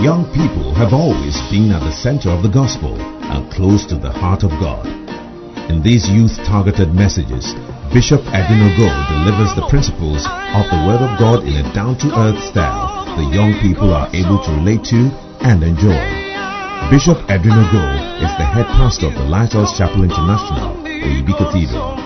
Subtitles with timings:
[0.00, 4.10] young people have always been at the center of the gospel and close to the
[4.10, 4.88] heart of God.
[5.68, 7.52] In these youth-targeted messages,
[7.92, 10.24] Bishop Edwin Ogo delivers the principles
[10.56, 14.50] of the Word of God in a down-to-earth style the young people are able to
[14.56, 15.12] relate to
[15.44, 16.00] and enjoy.
[16.88, 17.84] Bishop Edwin Ogo
[18.24, 22.00] is the head pastor of the Lighthouse Chapel International, Oyibi Cathedral.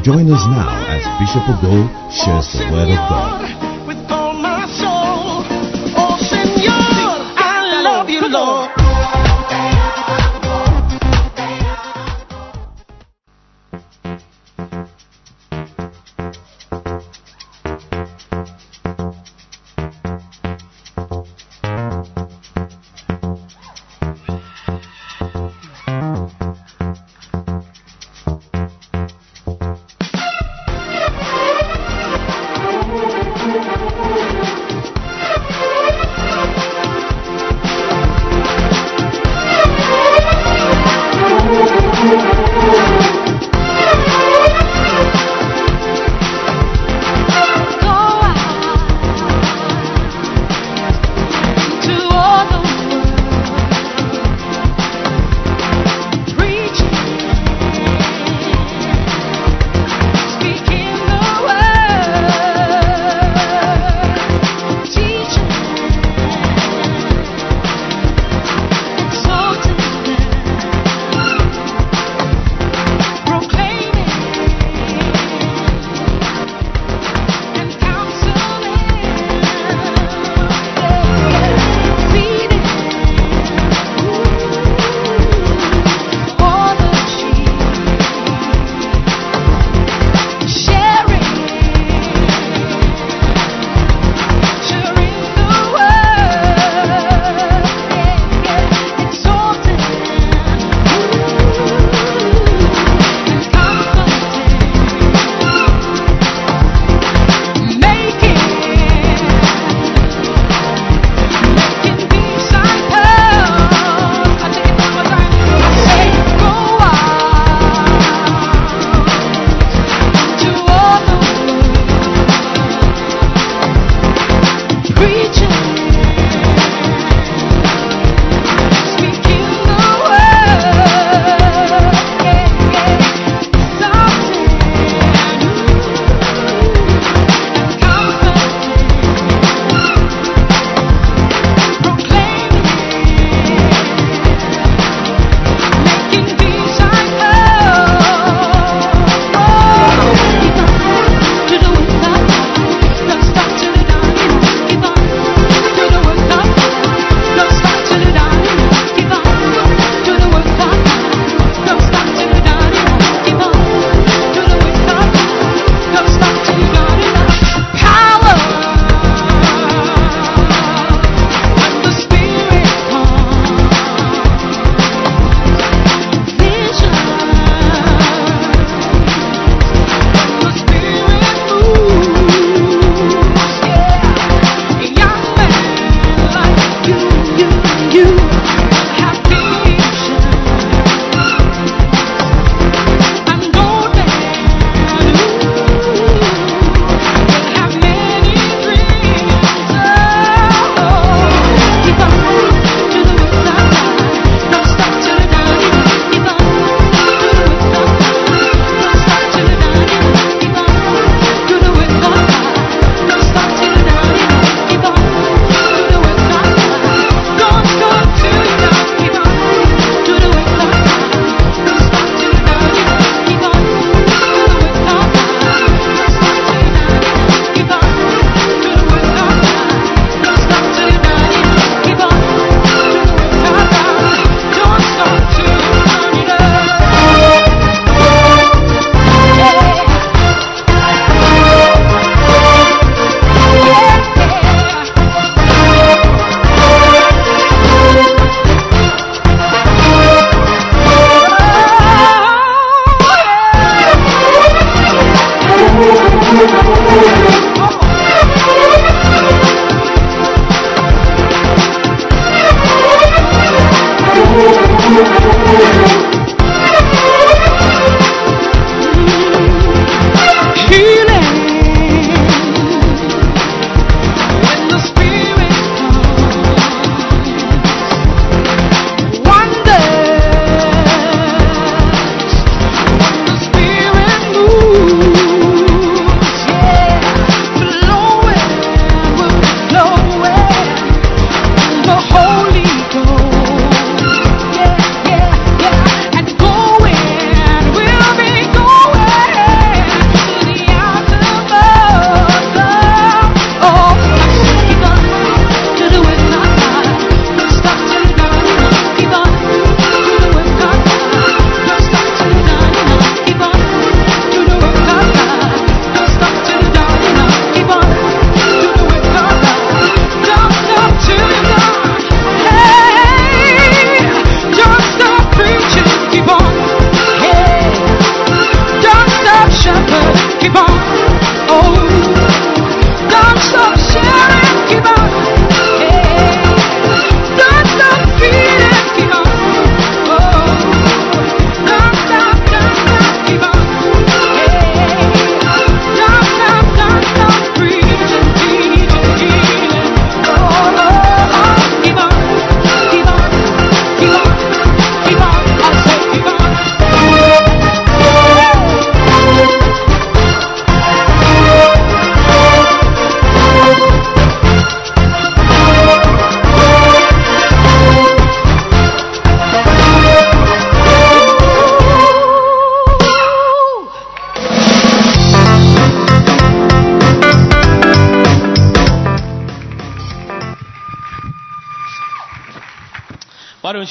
[0.00, 3.73] Join us now as Bishop Ogo shares the Word of God.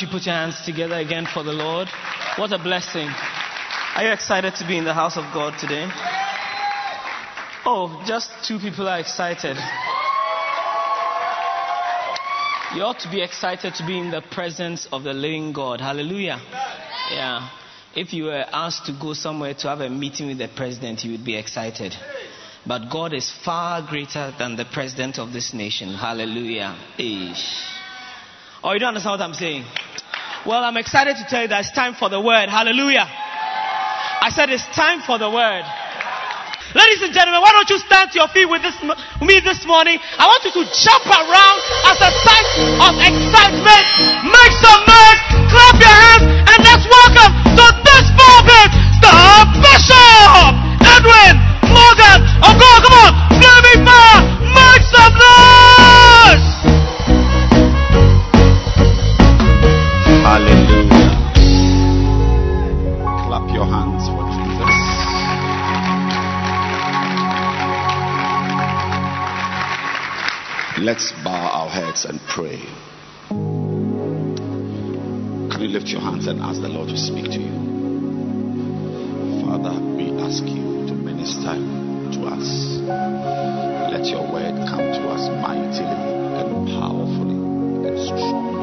[0.03, 1.87] You put your hands together again for the Lord?
[2.35, 3.07] What a blessing.
[3.95, 5.87] Are you excited to be in the house of God today?
[7.65, 9.55] Oh, just two people are excited.
[12.75, 15.79] You ought to be excited to be in the presence of the living God.
[15.79, 16.41] Hallelujah.
[17.11, 17.49] Yeah.
[17.95, 21.13] If you were asked to go somewhere to have a meeting with the president, you
[21.13, 21.95] would be excited.
[22.65, 25.93] But God is far greater than the president of this nation.
[25.93, 26.75] Hallelujah.
[26.97, 27.63] Ish.
[28.63, 29.65] Oh, you don't understand what I'm saying?
[30.45, 32.51] Well, I'm excited to tell you that it's time for the word.
[32.51, 33.07] Hallelujah.
[33.07, 35.63] I said it's time for the word.
[36.75, 38.75] Ladies and gentlemen, why don't you stand to your feet with this,
[39.23, 39.99] me this morning?
[40.19, 42.45] I want you to jump around as a sign
[42.81, 43.85] of excitement.
[44.25, 46.12] Make some noise, clap your hands,
[70.83, 72.59] Let's bow our heads and pray.
[75.49, 77.53] Can you lift your hands and ask the Lord to speak to you?
[79.45, 82.81] Father, we ask you to minister to us.
[83.93, 87.39] Let your word come to us mightily and powerfully
[87.87, 88.62] and strongly.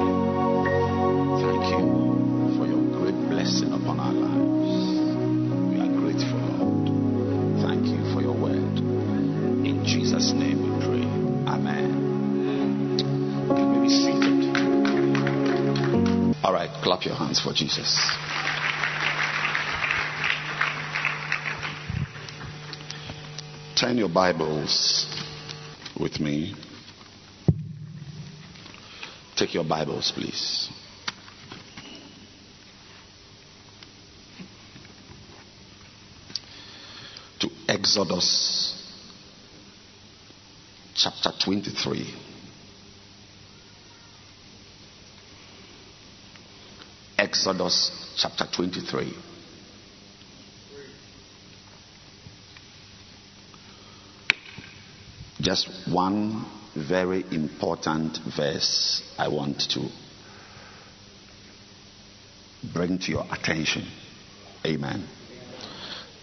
[17.01, 18.17] Clap your hands for Jesus.
[23.77, 25.07] Turn your Bibles
[25.99, 26.55] with me.
[29.37, 30.71] Take your Bibles, please.
[37.41, 38.77] to Exodus
[40.95, 42.30] chapter 23.
[47.41, 49.15] Exodus chapter 23.
[55.41, 56.45] Just one
[56.77, 59.89] very important verse I want to
[62.75, 63.87] bring to your attention.
[64.67, 65.07] Amen.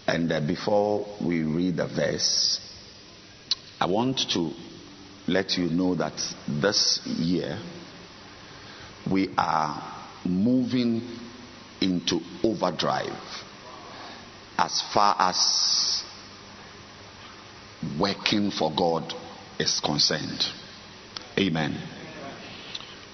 [0.06, 2.60] And uh, before we read the verse,
[3.80, 4.52] I want to
[5.26, 6.14] let you know that
[6.46, 7.58] this year
[9.10, 11.02] we are moving
[11.80, 13.44] into overdrive
[14.58, 16.02] as far as
[17.98, 19.14] working for God
[19.58, 20.44] is concerned.
[21.38, 21.78] Amen.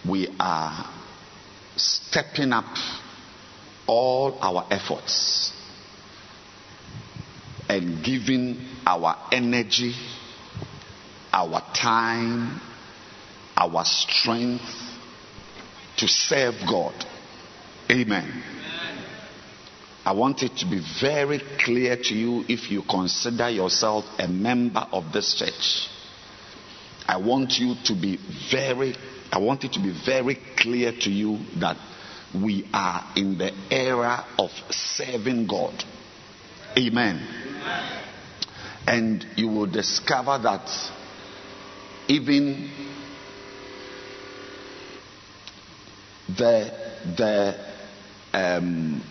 [0.09, 0.91] We are
[1.77, 2.77] stepping up
[3.87, 5.53] all our efforts
[7.69, 9.95] and giving our energy,
[11.33, 12.61] our time,
[13.57, 14.94] our strength
[15.99, 16.95] to serve God.
[17.91, 18.43] Amen.
[20.05, 24.87] I want it to be very clear to you if you consider yourself a member
[24.93, 25.89] of this church.
[27.07, 28.19] I want you to be
[28.51, 28.95] very,
[29.33, 31.77] I want it to be very clear to you that
[32.35, 35.85] we are in the era of serving God.
[36.77, 37.27] Amen.
[38.87, 40.69] And you will discover that
[42.09, 42.71] even
[46.29, 46.73] the
[47.17, 47.55] the
[48.33, 49.03] um,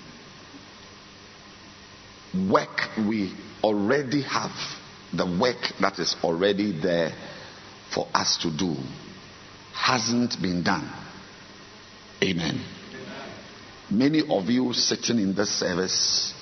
[2.50, 4.52] work we already have,
[5.14, 7.14] the work that is already there
[7.94, 8.76] for us to do,
[9.74, 10.92] hasn't been done.
[12.24, 12.62] Amen.
[13.90, 16.34] Many of you sitting in this service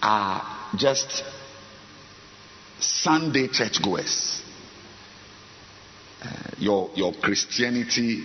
[0.00, 1.24] are just
[2.78, 4.45] Sunday churchgoers.
[6.66, 8.24] Your, your Christianity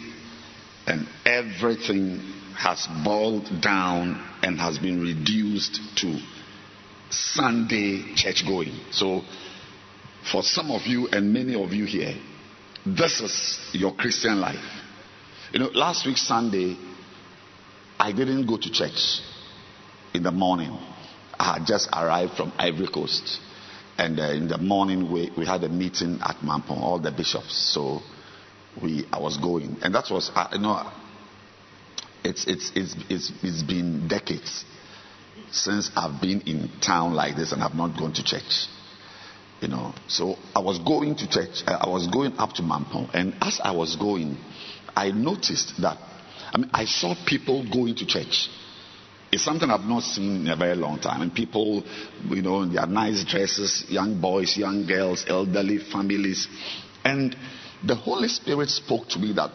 [0.87, 2.17] and everything
[2.57, 6.19] has boiled down and has been reduced to
[7.11, 8.71] Sunday church going.
[8.89, 9.21] So,
[10.31, 12.15] for some of you and many of you here,
[12.83, 14.65] this is your Christian life.
[15.53, 16.77] You know, last week Sunday,
[17.99, 19.21] I didn't go to church
[20.15, 20.75] in the morning.
[21.37, 23.39] I had just arrived from Ivory Coast.
[23.99, 27.55] And uh, in the morning, we, we had a meeting at Mampong, all the bishops.
[27.71, 28.01] So
[28.81, 29.77] we, I was going.
[29.81, 30.91] And that was, uh, you know,
[32.23, 34.65] it's, it's, it's, it's, it's been decades
[35.51, 38.67] since I've been in town like this and I've not gone to church.
[39.61, 41.63] You know, so I was going to church.
[41.67, 44.37] uh, I was going up to Mampong, and as I was going,
[44.95, 45.99] I noticed that.
[46.51, 48.49] I mean, I saw people going to church.
[49.31, 51.21] It's something I've not seen in a very long time.
[51.21, 51.83] And people,
[52.27, 56.47] you know, in their nice dresses, young boys, young girls, elderly families,
[57.05, 57.35] and
[57.85, 59.51] the Holy Spirit spoke to me that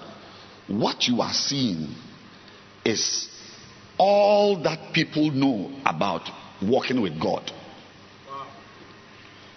[0.69, 1.95] what you are seeing
[2.85, 3.29] is
[3.99, 6.29] all that people know about
[6.63, 7.51] walking with God.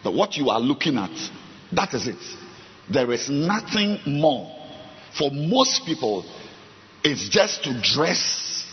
[0.03, 1.11] But what you are looking at,
[1.73, 2.37] that is it.
[2.91, 4.55] There is nothing more.
[5.17, 6.23] For most people,
[7.03, 8.65] it's just to dress.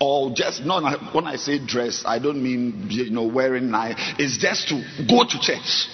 [0.00, 0.80] Or just, no,
[1.12, 3.94] when I say dress, I don't mean, you know, wearing nice.
[4.18, 5.88] It's just to go to church.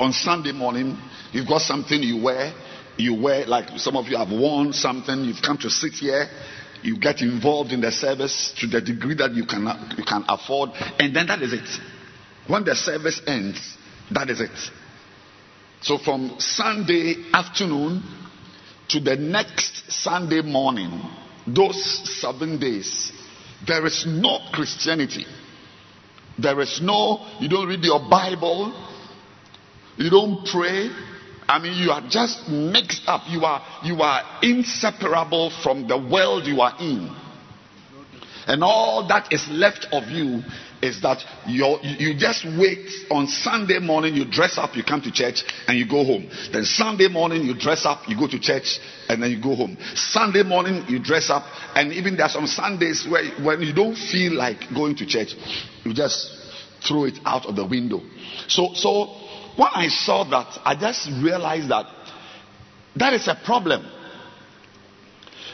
[0.00, 0.96] On Sunday morning,
[1.30, 2.54] you've got something you wear.
[2.96, 5.24] You wear, like some of you have worn something.
[5.24, 6.26] You've come to sit here.
[6.82, 9.66] You get involved in the service to the degree that you can,
[9.98, 10.70] you can afford.
[10.98, 11.68] And then that is it.
[12.46, 13.76] When the service ends,
[14.10, 14.70] that is it.
[15.82, 18.02] So from Sunday afternoon
[18.88, 20.98] to the next Sunday morning,
[21.46, 21.78] those
[22.20, 23.12] seven days,
[23.66, 25.26] there is no Christianity.
[26.38, 28.72] There is no, you don't read your Bible,
[29.96, 30.90] you don't pray.
[31.48, 33.22] I mean, you are just mixed up.
[33.28, 37.10] You are, you are inseparable from the world you are in.
[38.46, 40.42] And all that is left of you
[40.82, 45.12] is that you you just wait on Sunday morning, you dress up, you come to
[45.12, 46.28] church, and you go home.
[46.52, 49.76] Then Sunday morning, you dress up, you go to church, and then you go home.
[49.94, 51.44] Sunday morning, you dress up,
[51.74, 55.34] and even there are some Sundays where when you don't feel like going to church,
[55.84, 56.30] you just
[56.86, 58.00] throw it out of the window.
[58.48, 59.19] So, so
[59.56, 61.86] when I saw that, I just realized that
[62.96, 63.86] that is a problem.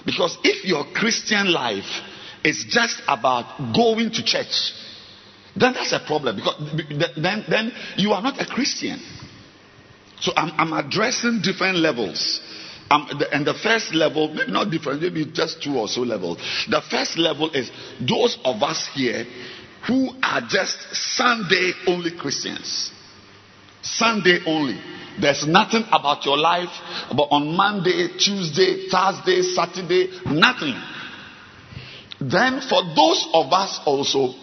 [0.05, 2.03] Because if your Christian life
[2.45, 4.73] is just about going to church,
[5.57, 6.37] then that's a problem.
[6.37, 6.83] Because
[7.17, 9.01] then, then you are not a Christian.
[10.21, 12.41] So I'm, I'm addressing different levels.
[12.89, 16.39] Um, the, and the first level, maybe not different, maybe just two or so levels.
[16.71, 19.27] The first level is those of us here
[19.89, 22.93] who are just Sunday only Christians.
[23.87, 24.81] Sunday only.
[25.19, 26.71] There's nothing about your life,
[27.09, 30.77] but on Monday, Tuesday, Thursday, Saturday, nothing.
[32.21, 34.35] Then for those of us also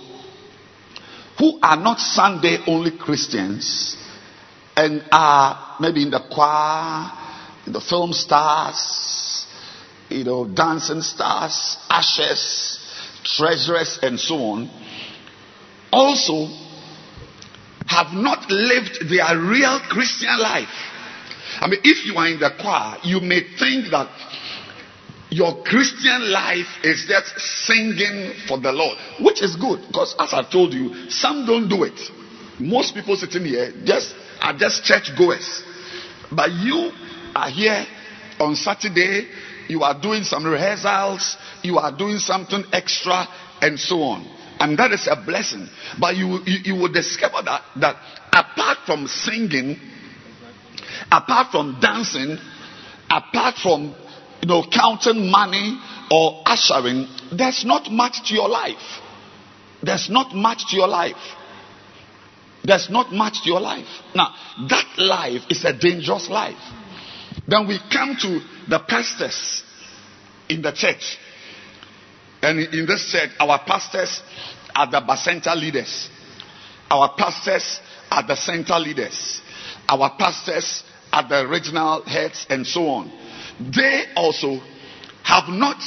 [1.37, 3.97] who are not Sunday only Christians
[4.75, 7.11] and are maybe in the choir,
[7.65, 9.45] in the film stars,
[10.09, 12.79] you know, dancing stars, ashes,
[13.23, 14.69] treasurers, and so on,
[15.91, 16.47] also
[17.87, 20.69] have not lived their real Christian life.
[21.59, 24.09] I mean, if you are in the choir, you may think that
[25.29, 30.49] your Christian life is just singing for the Lord, which is good because, as I've
[30.49, 31.99] told you, some don't do it.
[32.59, 35.63] Most people sitting here just are just church goers,
[36.31, 36.91] but you
[37.35, 37.85] are here
[38.39, 39.27] on Saturday.
[39.67, 41.37] You are doing some rehearsals.
[41.63, 43.27] You are doing something extra,
[43.61, 44.42] and so on.
[44.63, 45.67] And that is a blessing.
[45.99, 47.97] But you, you, you will discover that, that
[48.31, 49.77] apart from singing,
[51.11, 52.37] apart from dancing,
[53.09, 53.93] apart from
[54.41, 55.77] you know counting money
[56.09, 59.01] or ushering, there's not much to your life.
[59.81, 61.17] There's not much to your life.
[62.63, 63.89] There's not much to your life.
[64.15, 64.33] Now,
[64.69, 66.55] that life is a dangerous life.
[67.49, 68.39] Then we come to
[68.69, 69.61] the pastors
[70.47, 71.17] in the church.
[72.43, 74.21] And in this church, our pastors
[74.75, 76.09] are the bacenta leaders.
[76.89, 77.79] Our pastors
[78.11, 79.41] are the center leaders.
[79.89, 83.11] Our pastors are the regional heads and so on.
[83.59, 84.59] They also
[85.23, 85.81] have not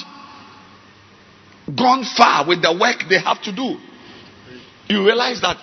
[1.74, 3.76] gone far with the work they have to do.
[4.88, 5.56] You realize that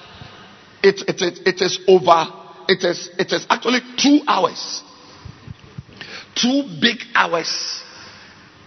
[0.84, 2.26] it, it, it, it is over,
[2.68, 4.84] it is, it is actually two hours.
[6.36, 7.82] Two big hours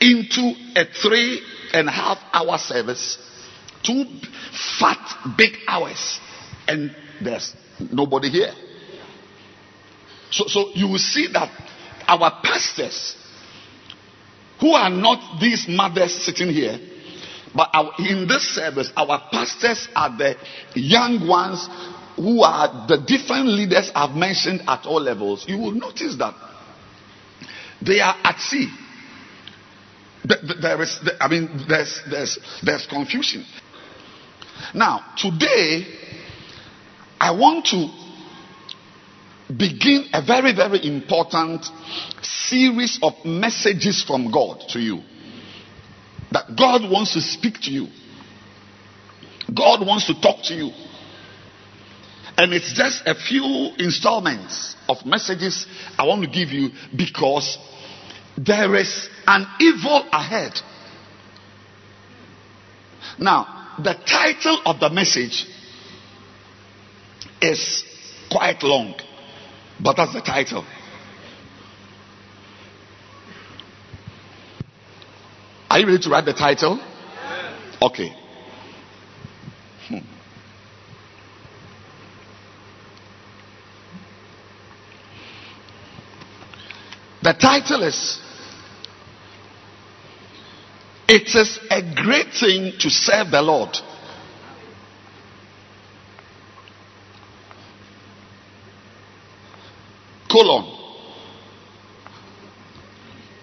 [0.00, 3.18] into a three and a half hour service
[3.86, 4.04] two
[4.78, 6.20] fat, big hours,
[6.66, 8.52] and there's nobody here.
[10.30, 11.50] So, so you will see that
[12.08, 13.16] our pastors,
[14.60, 16.78] who are not these mothers sitting here,
[17.54, 20.36] but our, in this service, our pastors are the
[20.74, 21.68] young ones
[22.16, 25.46] who are the different leaders I've mentioned at all levels.
[25.48, 26.34] You will notice that
[27.80, 28.68] they are at sea.
[30.26, 33.44] Th- th- There is, I mean, there's, there's, there's confusion.
[34.74, 35.86] Now, today,
[37.20, 37.88] I want to
[39.54, 41.66] begin a very, very important
[42.22, 45.00] series of messages from God to you.
[46.32, 47.88] That God wants to speak to you.
[49.54, 50.70] God wants to talk to you.
[52.36, 57.56] And it's just a few installments of messages I want to give you because
[58.36, 60.52] there is an evil ahead.
[63.18, 65.46] Now, the title of the message
[67.40, 67.84] is
[68.30, 68.94] quite long,
[69.82, 70.64] but that's the title.
[75.70, 76.80] Are you ready to write the title?
[77.82, 78.08] Okay.
[79.88, 79.98] Hmm.
[87.22, 88.20] The title is
[91.08, 93.76] It is a great thing to serve the Lord.
[100.30, 100.72] Colon.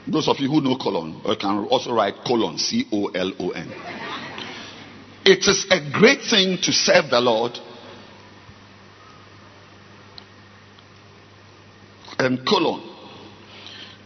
[0.06, 3.50] Those of you who know colon, you can also write colon, C O L O
[3.52, 3.72] N.
[5.26, 7.58] It is a great thing to serve the Lord.
[12.20, 12.90] And colon.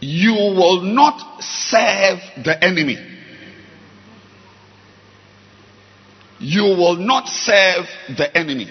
[0.00, 3.16] You will not serve the enemy.
[6.48, 7.84] You will not serve
[8.16, 8.70] the enemy.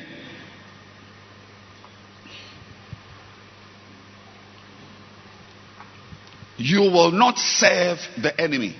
[6.58, 8.76] You will not serve the enemy.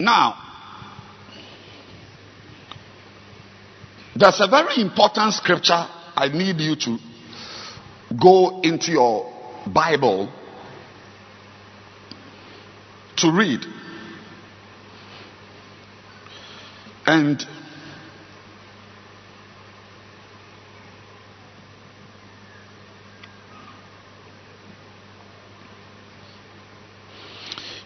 [0.00, 0.34] Now,
[4.16, 6.98] there's a very important scripture I need you to
[8.18, 9.30] go into your
[9.66, 10.32] Bible
[13.18, 13.60] to read.
[17.06, 17.44] And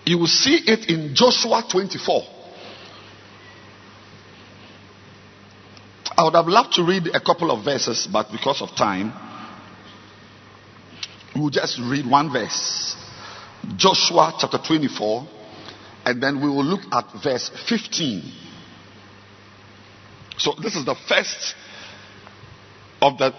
[0.04, 2.22] you will see it in Joshua 24.
[6.16, 9.12] I would have loved to read a couple of verses, but because of time,
[11.34, 12.96] we will just read one verse.
[13.76, 15.28] Joshua chapter 24,
[16.06, 18.47] and then we will look at verse 15.
[20.38, 21.54] So this is the first
[23.02, 23.34] of the,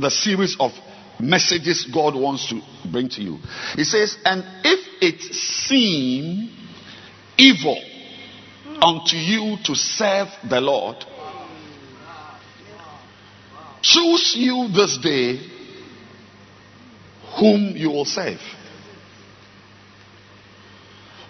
[0.00, 0.72] the series of
[1.18, 3.38] messages God wants to bring to you.
[3.74, 6.50] He says, and if it seem
[7.38, 7.82] evil
[8.82, 10.96] unto you to serve the Lord,
[13.80, 15.38] choose you this day
[17.40, 18.40] whom you will serve.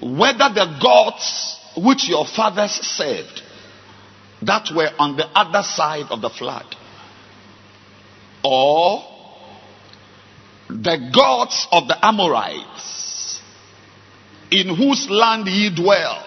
[0.01, 3.43] Whether the gods which your fathers served
[4.43, 6.67] that were on the other side of the flood,
[8.45, 9.03] or
[10.69, 13.41] the gods of the Amorites,
[14.51, 16.23] in whose land ye dwell.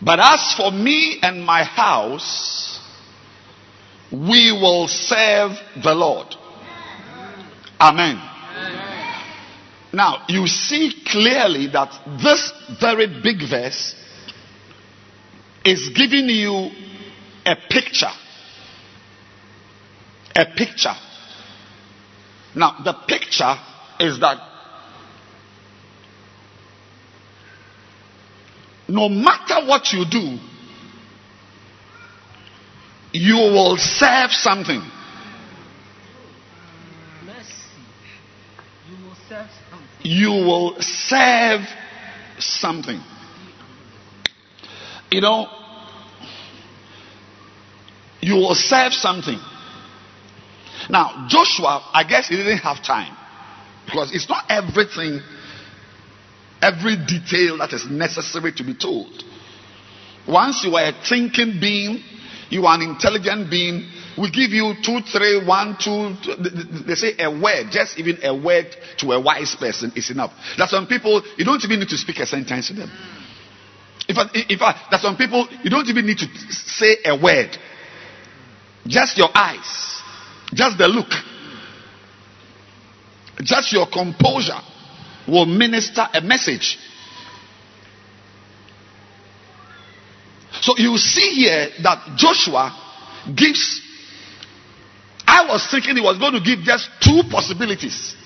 [0.00, 2.80] But as for me and my house,
[4.10, 5.52] we will serve
[5.82, 6.34] the Lord.
[7.80, 8.20] Amen.
[9.92, 13.94] Now, you see clearly that this very big verse
[15.68, 16.70] is giving you
[17.44, 18.06] a picture.
[20.34, 20.94] A picture.
[22.54, 23.54] Now, the picture
[24.00, 24.38] is that
[28.88, 30.38] no matter what you do,
[33.12, 34.82] you will serve something.
[40.02, 41.60] You will serve
[42.38, 43.00] something.
[45.10, 45.48] You know,
[48.20, 49.38] you will serve something.
[50.90, 53.16] Now, Joshua, I guess he didn't have time
[53.86, 55.20] because it's not everything,
[56.60, 59.24] every detail that is necessary to be told.
[60.26, 62.02] Once you are a thinking being,
[62.50, 66.14] you are an intelligent being, we give you two, three, one, two.
[66.86, 70.32] they say a word, just even a word to a wise person is enough.
[70.56, 72.90] There's some people you don't even need to speak a sentence to them.
[74.08, 77.56] In fact, in fact, there's some people you don't even need to say a word.
[78.86, 80.00] Just your eyes,
[80.54, 81.10] just the look,
[83.42, 84.60] just your composure
[85.26, 86.78] will minister a message.
[90.62, 92.72] So you see here that Joshua
[93.36, 93.82] gives.
[95.26, 98.16] I was thinking he was going to give just two possibilities.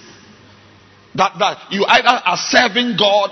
[1.17, 3.31] That, that you either are serving God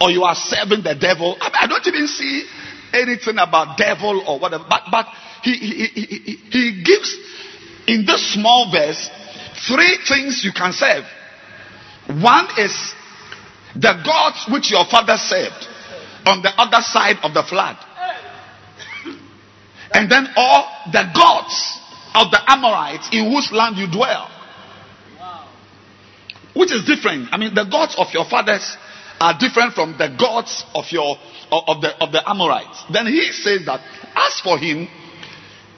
[0.00, 1.36] or you are serving the devil.
[1.40, 2.44] I, mean, I don't even see
[2.92, 4.64] anything about devil or whatever.
[4.68, 5.06] But, but
[5.42, 7.16] he, he, he, he gives
[7.86, 9.10] in this small verse
[9.66, 11.04] three things you can serve.
[12.06, 12.94] One is
[13.74, 15.66] the gods which your father served
[16.26, 17.76] on the other side of the flood.
[19.92, 21.80] And then all the gods
[22.14, 24.30] of the Amorites in whose land you dwell.
[26.54, 27.28] Which is different.
[27.32, 28.76] I mean, the gods of your fathers
[29.20, 31.16] are different from the gods of your
[31.50, 32.84] of the of the Amorites.
[32.92, 33.80] Then he says that
[34.14, 34.88] as for him,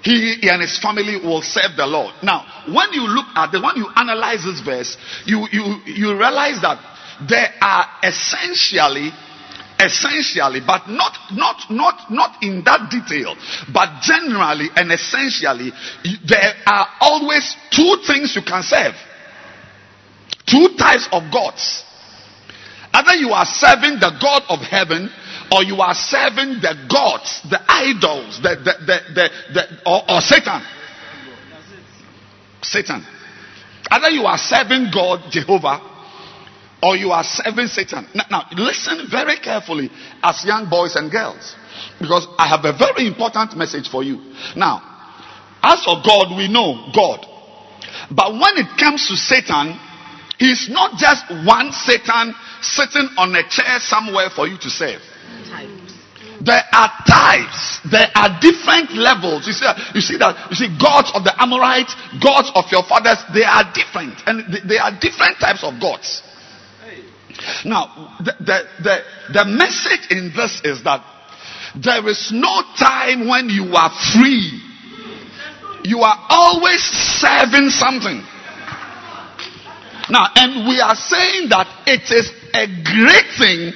[0.02, 2.14] he and his family will serve the Lord.
[2.22, 4.96] Now, when you look at the when you analyze this verse,
[5.26, 6.78] you you you realize that
[7.28, 9.10] there are essentially
[9.78, 13.36] essentially but not not not not in that detail
[13.72, 15.70] but generally and essentially
[16.26, 18.94] there are always two things you can serve
[20.46, 21.84] two types of gods
[22.96, 25.10] either you are serving the god of heaven
[25.52, 30.20] or you are serving the gods the idols the the the, the, the or, or
[30.20, 30.62] satan
[32.62, 33.04] satan
[33.90, 35.96] either you are serving god jehovah
[36.82, 38.06] or you are serving Satan.
[38.14, 39.90] Now, now, listen very carefully
[40.22, 41.56] as young boys and girls
[41.98, 44.16] because I have a very important message for you.
[44.54, 44.82] Now,
[45.62, 47.26] as for God, we know God.
[48.10, 49.78] But when it comes to Satan,
[50.38, 55.00] he's not just one Satan sitting on a chair somewhere for you to serve.
[56.44, 57.80] There are types.
[57.90, 59.46] There are different levels.
[59.46, 63.18] You see, you see that, you see, gods of the Amorites, gods of your fathers,
[63.32, 64.14] they are different.
[64.26, 66.22] And they are different types of gods.
[67.64, 68.96] Now, the, the, the,
[69.32, 71.04] the message in this is that
[71.76, 74.60] there is no time when you are free.
[75.84, 78.22] You are always serving something.
[80.08, 83.72] Now, and we are saying that it is a great thing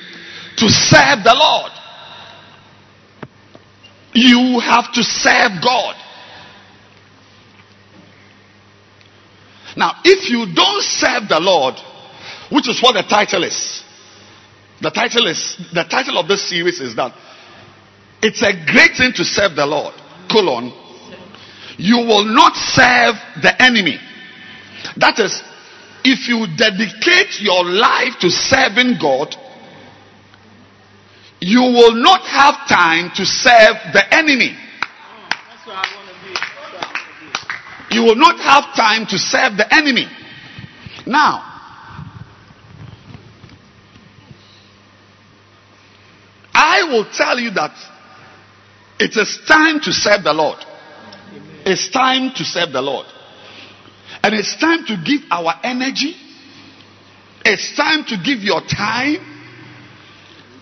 [0.56, 1.72] to serve the Lord.
[4.12, 5.96] You have to serve God.
[9.76, 11.74] Now, if you don't serve the Lord,
[12.50, 13.82] which is what the title is.
[14.80, 17.14] The title is, the title of this series is that
[18.22, 19.94] it's a great thing to serve the Lord.
[20.30, 20.72] Colon.
[21.76, 23.98] You will not serve the enemy.
[24.96, 25.42] That is,
[26.04, 29.34] if you dedicate your life to serving God,
[31.40, 34.56] you will not have time to serve the enemy.
[37.90, 40.06] You will not have time to serve the enemy.
[41.06, 41.46] Now,
[46.52, 47.74] I will tell you that
[48.98, 50.58] it is time to serve the Lord.
[51.64, 53.06] It's time to serve the Lord.
[54.22, 56.14] And it's time to give our energy.
[57.44, 59.16] It's time to give your time.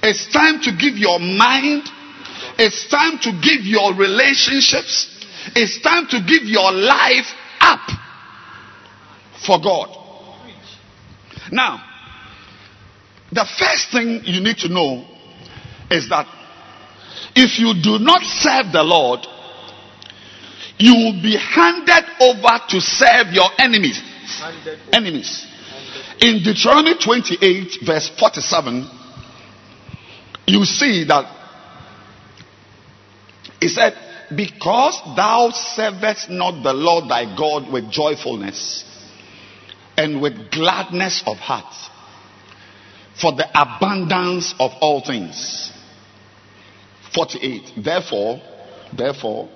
[0.02, 1.88] It's time to give your mind.
[2.58, 5.14] It's time to give your relationships.
[5.56, 7.26] It's time to give your life
[7.60, 7.80] up
[9.44, 9.88] for God.
[11.50, 11.82] Now,
[13.32, 15.04] the first thing you need to know
[15.90, 16.26] is that
[17.34, 19.20] if you do not serve the Lord,
[20.78, 24.00] you will be handed over to serve your enemies.
[24.92, 25.46] Enemies.
[26.20, 28.88] In Deuteronomy 28, verse 47,
[30.46, 31.34] you see that
[33.60, 33.94] he said,
[34.34, 38.84] Because thou servest not the Lord thy God with joyfulness
[39.96, 41.74] and with gladness of heart
[43.20, 45.72] for the abundance of all things
[47.14, 47.82] 48.
[47.82, 48.40] Therefore,
[48.96, 49.48] therefore,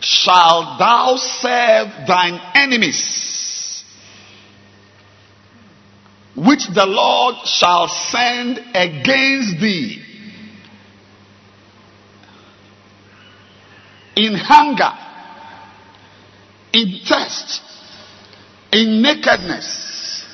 [0.00, 3.84] shalt thou serve thine enemies,
[6.36, 10.04] which the Lord shall send against thee
[14.16, 14.92] in hunger,
[16.72, 17.62] in thirst,
[18.72, 20.24] in nakedness,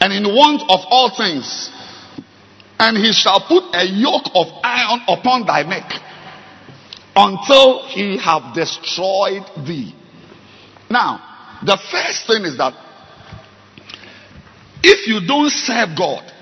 [0.00, 1.70] and in want of all things.
[2.80, 5.90] And he shall put a yoke of iron upon thy neck
[7.18, 9.92] until he have destroyed thee.
[10.88, 12.72] Now, the first thing is that
[14.84, 16.32] if you don't serve God,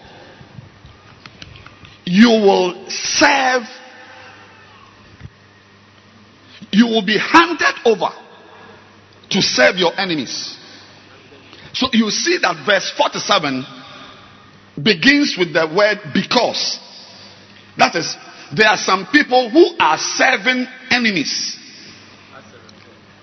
[2.04, 3.62] you will serve,
[6.70, 8.10] you will be handed over
[9.30, 10.58] to serve your enemies.
[11.72, 13.64] So you see that verse 47
[14.82, 16.80] begins with the word because.
[17.78, 18.14] That is,
[18.54, 21.59] there are some people who are serving enemies.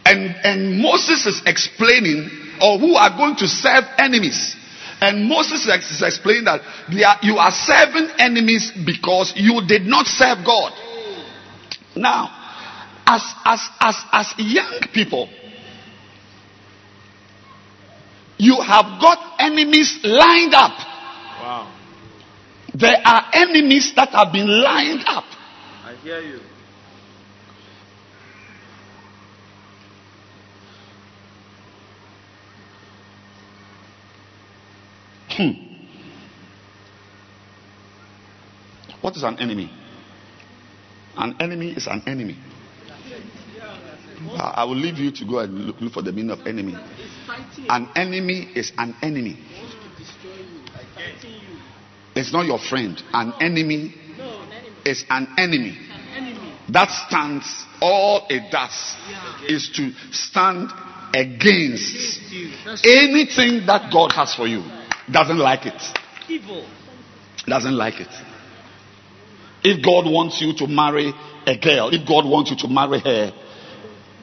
[0.06, 2.30] And, and Moses is explaining,
[2.62, 4.56] or who are going to serve enemies.
[5.00, 10.46] And Moses is explaining that are, you are serving enemies because you did not serve
[10.46, 10.72] God.
[11.96, 12.30] Now,
[13.06, 15.30] as, as, as, as young people,
[18.38, 20.78] you have got enemies lined up.
[21.40, 21.83] Wow.
[22.74, 25.26] There are enemies that have been lined up.
[25.86, 26.40] I hear you.
[35.30, 35.52] Hmm.
[39.02, 39.72] What is an enemy?
[41.16, 42.38] An enemy is an enemy.
[44.36, 46.76] I will leave you to go and look, look for the meaning of enemy.
[47.70, 49.38] An enemy is an enemy.
[52.24, 53.04] It's not your friend.
[53.12, 53.94] An enemy
[54.86, 55.78] is an enemy.
[56.70, 58.96] That stands, all it does
[59.46, 60.72] is to stand
[61.14, 62.22] against
[62.86, 64.64] anything that God has for you.
[65.12, 65.82] Doesn't like it.
[66.30, 66.66] Evil.
[67.46, 68.08] Doesn't like it.
[69.62, 71.14] If God wants you to marry
[71.46, 73.34] a girl, if God wants you to marry her,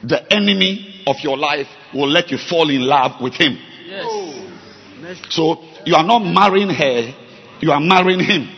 [0.03, 3.59] the enemy of your life will let you fall in love with him.
[3.85, 5.27] Yes.
[5.29, 7.20] So you are not marrying her,
[7.61, 8.49] you are marrying him.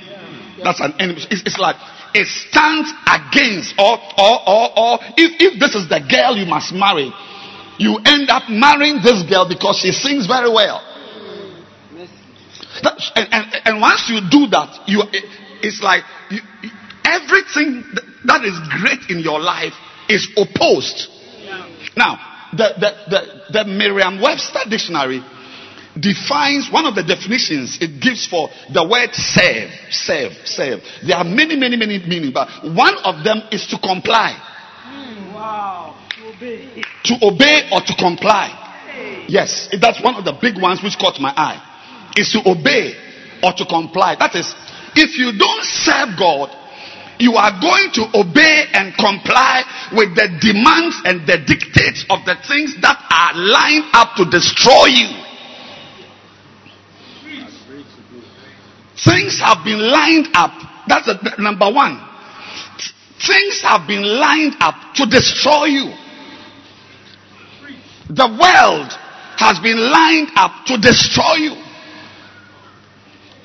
[0.63, 1.21] That's an enemy.
[1.29, 1.75] It's, it's like
[2.15, 6.73] it stands against, or, or, or, or if, if this is the girl you must
[6.73, 7.11] marry,
[7.77, 10.81] you end up marrying this girl because she sings very well.
[12.81, 15.25] That, and, and, and once you do that, you it,
[15.61, 16.39] it's like you,
[17.05, 17.83] everything
[18.25, 19.73] that is great in your life
[20.09, 21.09] is opposed.
[21.95, 22.17] Now,
[22.53, 25.21] the, the, the, the Merriam Webster dictionary
[25.99, 30.81] defines one of the definitions it gives for the word serve, serve, serve.
[31.05, 34.33] There are many, many, many meanings, but one of them is to comply.
[35.33, 35.95] Wow.
[36.17, 36.83] To obey.
[37.05, 38.59] To obey or to comply.
[39.27, 41.61] Yes, that's one of the big ones which caught my eye.
[42.17, 42.93] Is to obey
[43.41, 44.15] or to comply.
[44.19, 44.53] That is,
[44.95, 46.53] if you don't serve God,
[47.19, 52.35] you are going to obey and comply with the demands and the dictates of the
[52.47, 55.22] things that are lined up to destroy you.
[59.05, 60.51] Things have been lined up.
[60.87, 61.99] That's the, the- number one.
[63.25, 65.93] Things have been lined up to destroy you.
[68.09, 68.91] The world
[69.37, 71.55] has been lined up to destroy you.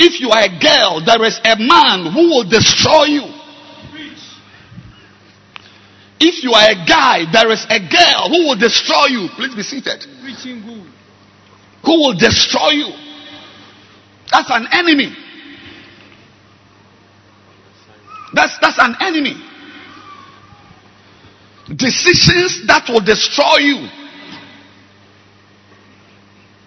[0.01, 3.35] If you are a girl, there is a man who will destroy you.
[6.21, 9.29] If you are a guy, there is a girl who will destroy you.
[9.37, 10.05] Please be seated.
[11.85, 12.91] Who will destroy you.
[14.31, 15.15] That's an enemy.
[18.33, 19.37] That's, that's an enemy.
[21.75, 23.89] Decisions that will destroy you.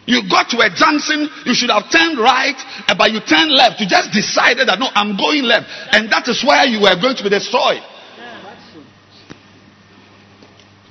[0.05, 3.79] You got to a junction, you should have turned right, eh, but you turned left.
[3.79, 5.69] You just decided that no, I'm going left.
[5.93, 7.81] And that is where you were going to be destroyed.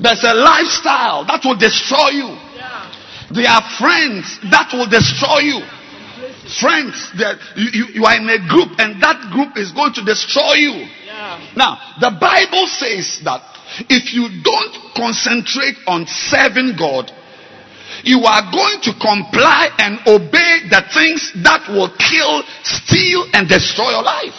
[0.00, 2.33] There's a lifestyle that will destroy you.
[3.30, 5.61] There are friends that will destroy you.
[6.58, 10.54] Friends that you, you, are in a group and that group is going to destroy
[10.54, 10.88] you.
[11.54, 13.44] Now, the Bible says that
[13.86, 17.12] if you don't concentrate on serving God,
[18.02, 23.90] you are going to comply and obey the things that will kill, steal, and destroy
[23.90, 24.34] your life.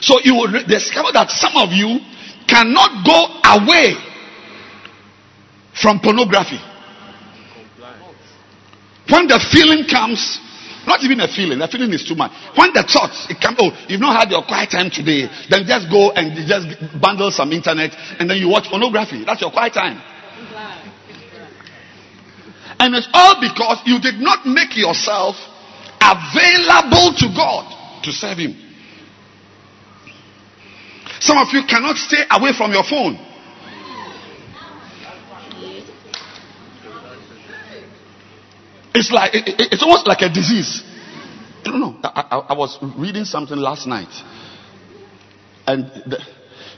[0.00, 2.00] So you will discover that some of you
[2.46, 3.18] cannot go
[3.62, 3.94] away
[5.74, 6.60] from pornography.
[9.10, 10.40] When the feeling comes,
[10.86, 12.32] not even a feeling, the feeling is too much.
[12.56, 15.90] When the thoughts, it comes, oh, you've not had your quiet time today, then just
[15.90, 16.68] go and just
[17.00, 19.24] bundle some internet and then you watch pornography.
[19.24, 20.00] That's your quiet time.
[22.78, 25.36] And it's all because you did not make yourself
[26.00, 28.56] available to God to serve Him.
[31.20, 33.16] Some of you cannot stay away from your phone.
[38.94, 40.82] It's like it- it- it's almost like a disease.
[41.66, 41.96] I don't know.
[42.04, 44.12] I, I, I was reading something last night,
[45.66, 46.18] and the,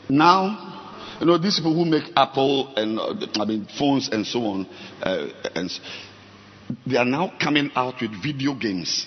[0.08, 0.74] now
[1.20, 4.66] You know, these people who make Apple and uh, I mean phones and so on,
[5.02, 5.70] uh, and
[6.86, 9.06] they are now coming out with video games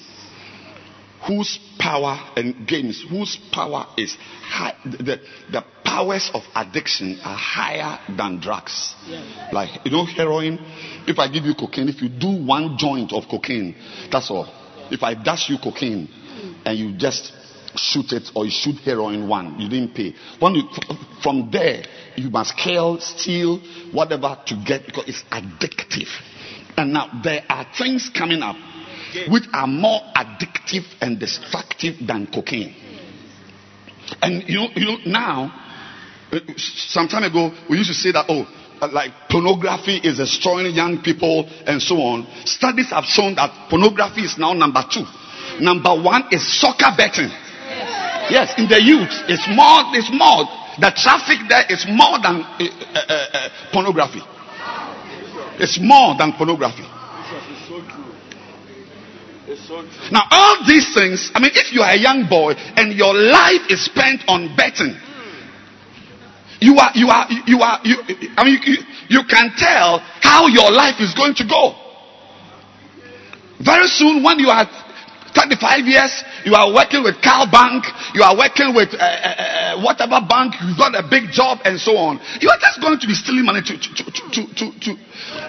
[1.28, 4.76] whose power and games whose power is high.
[4.84, 8.96] The, the powers of addiction are higher than drugs.
[9.52, 10.60] Like you know, heroin.
[11.08, 13.76] If I give you cocaine, if you do one joint of cocaine,
[14.12, 14.48] that's all.
[14.92, 16.10] If I dash you cocaine
[16.66, 17.32] and you just
[17.76, 20.14] shoot it or you shoot heroin one, you didn't pay.
[20.40, 20.64] When you,
[21.24, 21.84] from there,
[22.16, 23.60] you must kill, steal,
[23.92, 26.10] whatever to get because it's addictive.
[26.78, 28.56] And now there are things coming up
[29.30, 32.76] which are more addictive and destructive than cocaine.
[34.22, 35.54] And you know, you know now,
[36.32, 38.46] uh, some time ago, we used to say that, oh,
[38.82, 42.28] uh, like pornography is destroying young people and so on.
[42.46, 45.04] Studies have shown that pornography is now number two.
[45.60, 47.30] Number one is soccer betting.
[48.30, 50.46] Yes, in the youth, it's more, it's more.
[50.80, 54.22] The traffic there is more than uh, uh, uh, uh, pornography.
[55.60, 56.86] It's more than pornography.
[56.86, 58.06] It's so true.
[59.34, 59.39] It's
[60.12, 63.70] Now, all these things, I mean, if you are a young boy and your life
[63.70, 64.96] is spent on betting,
[66.62, 67.98] you are, you are, you are, you,
[68.36, 71.74] I mean, you, you can tell how your life is going to go.
[73.64, 74.68] Very soon, when you are
[75.34, 79.82] 35 years, you are working with Cal Bank, you are working with uh, uh, uh,
[79.82, 82.20] whatever bank, you've got a big job and so on.
[82.40, 84.92] You are just going to be stealing money to, to, to, to, to, to,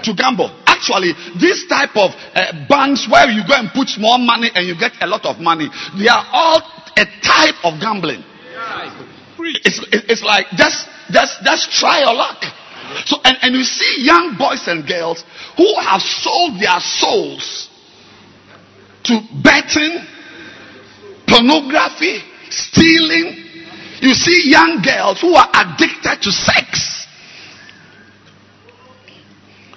[0.03, 0.51] to gamble.
[0.67, 4.75] Actually, this type of uh, banks where you go and put small money and you
[4.79, 6.63] get a lot of money, they are all
[6.97, 8.25] a type of gambling.
[9.65, 12.45] It's, it's like just, just, just try your luck.
[13.07, 15.25] So, and, and you see young boys and girls
[15.57, 17.69] who have sold their souls
[19.05, 20.05] to betting,
[21.31, 22.19] pornography,
[22.51, 23.47] stealing.
[24.03, 27.07] You see young girls who are addicted to sex.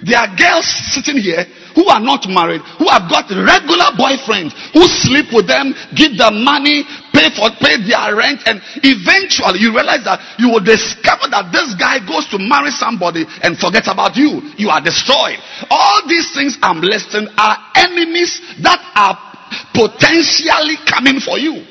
[0.04, 4.84] There are girls sitting here who are not married, who have got regular boyfriends, who
[4.84, 6.84] sleep with them, give them money,
[7.16, 11.72] pay for pay their rent, and eventually you realize that you will discover that this
[11.80, 14.44] guy goes to marry somebody and forget about you.
[14.60, 15.39] You are destroyed.
[15.72, 19.33] All these things I'm listing are enemies that are
[19.74, 21.66] potentially coming for you.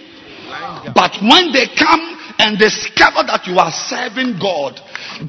[0.95, 2.03] But when they come
[2.39, 4.81] and discover that you are serving God,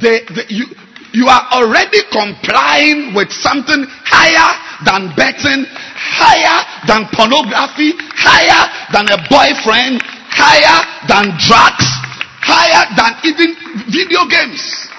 [0.02, 0.66] they, they you,
[1.14, 4.50] you are already complying with something higher
[4.82, 6.58] than betting, higher
[6.90, 10.02] than pornography, higher than a boyfriend,
[10.34, 11.86] higher than drugs,
[12.42, 13.54] higher than even
[13.94, 14.90] video games.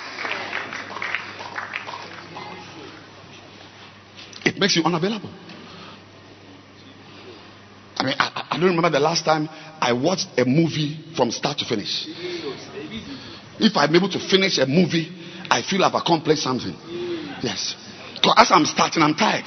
[4.46, 5.33] It makes you unavailable.
[7.96, 9.48] I mean, I, I- don't remember the last time
[9.80, 12.06] I watched a movie from start to finish.
[13.58, 15.10] If I'm able to finish a movie,
[15.50, 16.74] I feel I've accomplished something.
[17.42, 17.76] Yes.
[18.14, 19.44] Because as I'm starting, I'm tired.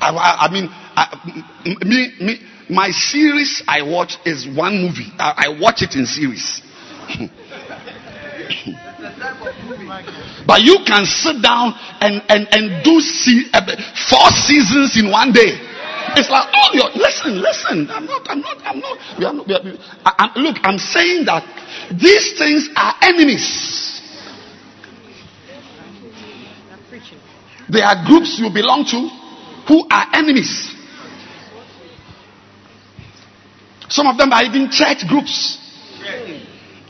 [0.00, 1.06] I, I, I mean, I,
[1.84, 5.10] me, me, my series I watch is one movie.
[5.18, 6.60] I, I watch it in series.
[10.46, 13.60] but you can sit down and, and, and do see, uh,
[14.08, 15.71] four seasons in one day.
[16.14, 17.88] It's like, oh, your, listen, listen.
[17.90, 18.98] I'm not, I'm not, I'm not.
[19.18, 19.62] We are not we are,
[20.04, 21.44] I, I'm- look, I'm saying that
[21.90, 24.00] these things are enemies.
[27.68, 29.08] There are groups you belong to
[29.68, 30.74] who are enemies.
[33.88, 35.58] Some of them are even church groups.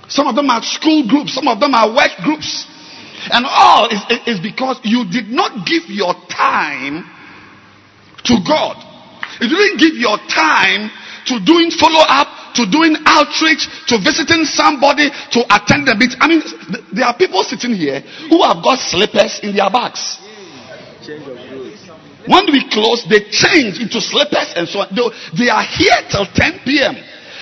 [0.09, 1.35] Some of them are school groups.
[1.35, 2.67] Some of them are work groups.
[3.31, 7.05] And all is, is because you did not give your time
[8.25, 8.92] to God.
[9.43, 10.91] You didn't give your time
[11.27, 16.19] to doing follow up, to doing outreach, to visiting somebody, to attend the meeting.
[16.21, 20.19] I mean, th- there are people sitting here who have got slippers in their bags.
[22.27, 24.95] When we close, they change into slippers and so on.
[24.95, 26.95] They, they are here till 10 p.m.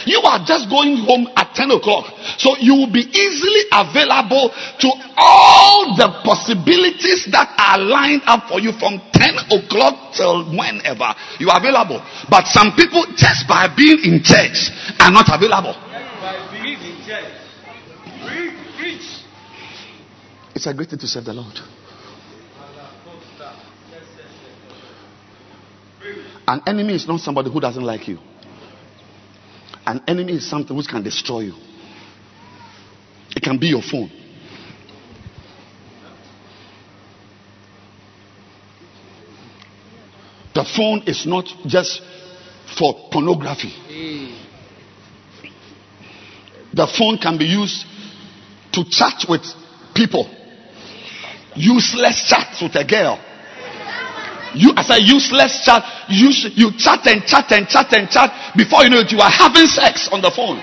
[0.07, 2.13] You are just going home at 10 o'clock.
[2.39, 8.61] So you will be easily available to all the possibilities that are lined up for
[8.61, 12.01] you from 10 o'clock till whenever you are available.
[12.29, 15.75] But some people, just by being in church, are not available.
[15.75, 17.33] By being in church.
[18.25, 19.07] Preach, preach.
[20.55, 21.59] It's a great thing to serve the Lord.
[26.47, 28.19] An enemy is not somebody who doesn't like you.
[29.91, 31.55] An enemy is something which can destroy you.
[33.35, 34.09] It can be your phone.
[40.55, 42.03] The phone is not just
[42.79, 43.73] for pornography.
[46.73, 47.85] The phone can be used
[48.75, 49.43] to chat with
[49.93, 50.31] people.
[51.57, 53.19] Useless chats with a girl.
[54.55, 55.83] You, as a useless chat.
[56.09, 58.57] You, you chat and chat and chat and chat.
[58.57, 60.59] Before you know it, you are having sex on the phone.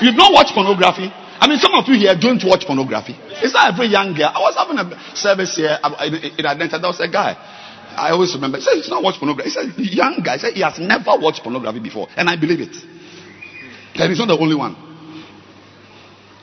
[0.00, 1.12] You don't watch pornography.
[1.40, 3.16] I mean, some of you here don't watch pornography.
[3.40, 4.32] It's not every young girl.
[4.32, 5.94] I was having a service here uh,
[6.36, 6.78] in Atlanta.
[6.78, 7.36] There was a guy.
[7.96, 8.58] I always remember.
[8.58, 9.50] He said he's not watched pornography.
[9.50, 10.34] He said young guy.
[10.34, 12.76] He said he has never watched pornography before, and I believe it.
[13.94, 14.76] And he's not the only one.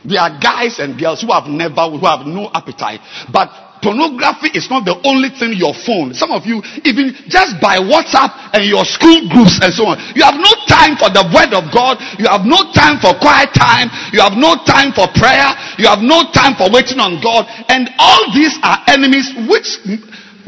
[0.06, 3.02] There are guys and girls who have never, who have no appetite.
[3.32, 3.50] But
[3.82, 6.14] pornography is not the only thing your phone.
[6.14, 10.24] Some of you, even just by WhatsApp and your school groups and so on, you
[10.24, 12.02] have no time for the word of God.
[12.18, 13.90] You have no time for quiet time.
[14.12, 15.54] You have no time for prayer.
[15.78, 17.46] You have no time for waiting on God.
[17.70, 19.68] And all these are enemies which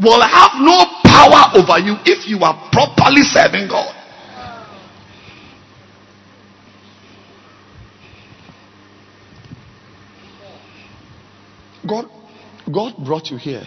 [0.01, 3.95] will have no power over you if you are properly serving God.
[11.87, 12.18] God,
[12.71, 13.63] God brought you here.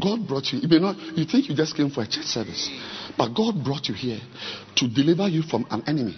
[0.00, 0.58] God brought you.
[0.60, 0.96] You may not.
[1.16, 2.70] You think you just came for a church service,
[3.16, 4.20] but God brought you here
[4.76, 6.16] to deliver you from an enemy.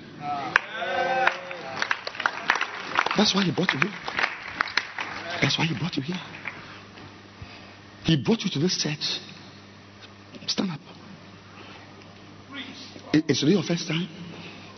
[3.17, 3.93] That's why He brought you here.
[5.43, 6.21] That's why He brought you here.
[8.05, 9.21] He brought you to this church.
[10.47, 10.81] Stand up.
[13.13, 14.09] It- It's really your first time.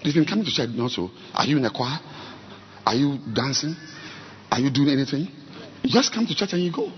[0.03, 1.11] You've been coming to church also.
[1.35, 1.99] Are you in a choir?
[2.87, 3.75] Are you dancing?
[4.57, 5.29] Are you doing anything?
[5.83, 6.91] You just come to church and you go.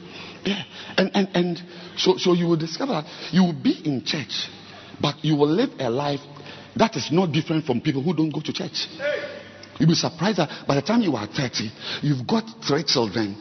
[0.45, 0.63] Yeah.
[0.97, 1.63] And and and
[1.97, 4.49] so so you will discover that you will be in church,
[5.01, 6.21] but you will live a life
[6.77, 8.87] that is not different from people who don't go to church.
[9.77, 11.69] You'll be surprised that by the time you are 30,
[12.03, 13.37] you've got three children.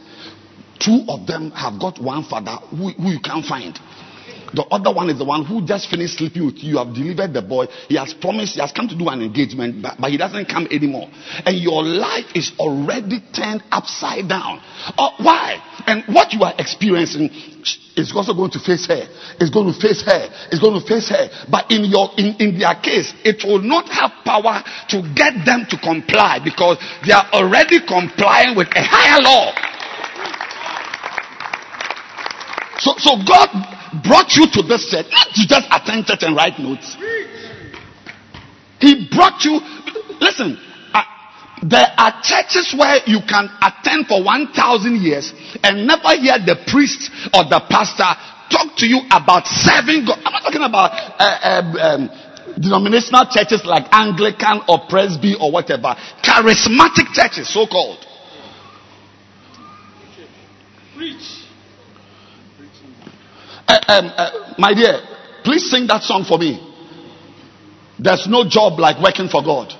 [0.80, 3.78] Two of them have got one father who, who you can't find.
[4.54, 6.72] The other one is the one who just finished sleeping with you.
[6.72, 7.66] You have delivered the boy.
[7.88, 10.66] He has promised, he has come to do an engagement, but, but he doesn't come
[10.70, 11.08] anymore.
[11.44, 14.60] And your life is already turned upside down.
[14.96, 15.60] Oh, why?
[15.86, 17.30] And what you are experiencing
[17.96, 19.04] is also going to face her.
[19.40, 20.28] It's going to face her.
[20.50, 21.28] It's going to face her.
[21.50, 24.62] But in your in, in their case, it will not have power
[24.94, 29.67] to get them to comply because they are already complying with a higher law.
[32.78, 33.50] So, so God
[34.06, 36.96] brought you to this church, not to just attend church and write notes.
[38.80, 39.58] He brought you.
[40.20, 40.58] Listen,
[40.94, 41.02] uh,
[41.62, 45.32] there are churches where you can attend for 1,000 years
[45.64, 48.14] and never hear the priest or the pastor
[48.50, 50.22] talk to you about serving God.
[50.24, 52.10] I'm not talking about uh, um, um,
[52.60, 55.96] denominational churches like Anglican or Presby or whatever.
[56.22, 58.04] Charismatic churches, so called.
[63.68, 65.00] Uh, um, uh, my dear,
[65.44, 66.64] please sing that song for me.
[67.98, 69.74] There's no job like working for God.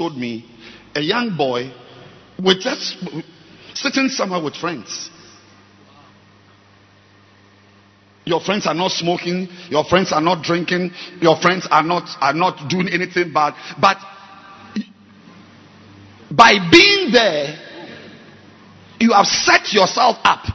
[0.00, 0.46] Showed me
[0.94, 1.70] a young boy
[2.42, 2.96] with just
[3.74, 5.10] sitting somewhere with friends.
[8.24, 12.32] Your friends are not smoking, your friends are not drinking, your friends are not are
[12.32, 13.54] not doing anything bad.
[13.78, 13.98] But
[16.30, 17.58] by being there,
[19.00, 20.46] you have set yourself up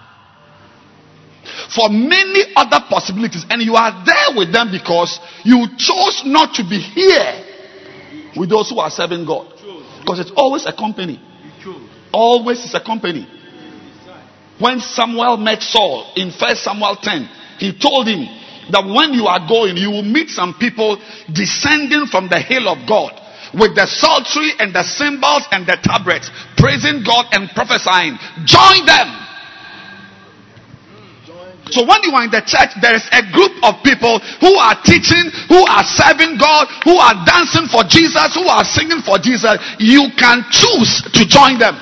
[1.75, 6.63] for many other possibilities, and you are there with them because you chose not to
[6.63, 7.44] be here
[8.35, 9.47] with those who are serving God.
[10.01, 11.19] Because it's always a company.
[12.13, 13.27] Always is a company.
[14.59, 17.29] When Samuel met Saul in 1 Samuel 10,
[17.59, 18.23] he told him
[18.71, 20.97] that when you are going, you will meet some people
[21.33, 23.11] descending from the hill of God
[23.53, 28.17] with the psaltery and the cymbals and the tabrets, praising God and prophesying.
[28.45, 29.24] Join them.
[31.71, 34.77] So when you are in the church, there is a group of people who are
[34.85, 39.57] teaching, who are serving God, who are dancing for Jesus, who are singing for Jesus.
[39.81, 41.73] You can choose to join them.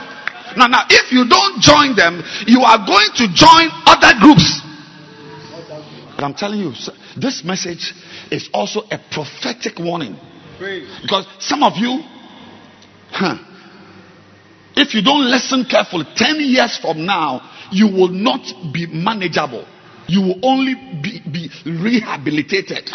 [0.56, 4.62] Now, now, if you don't join them, you are going to join other groups.
[6.16, 6.72] But I'm telling you,
[7.18, 7.94] this message
[8.32, 10.16] is also a prophetic warning.
[11.02, 12.00] Because some of you,
[13.12, 13.36] huh,
[14.76, 19.68] if you don't listen carefully, 10 years from now, you will not be manageable.
[20.08, 22.90] You will only be, be rehabilitated.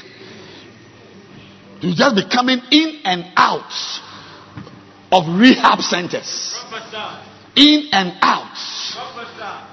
[1.81, 3.71] You just be coming in and out
[5.13, 6.59] of rehab centers.
[7.57, 8.55] In and out.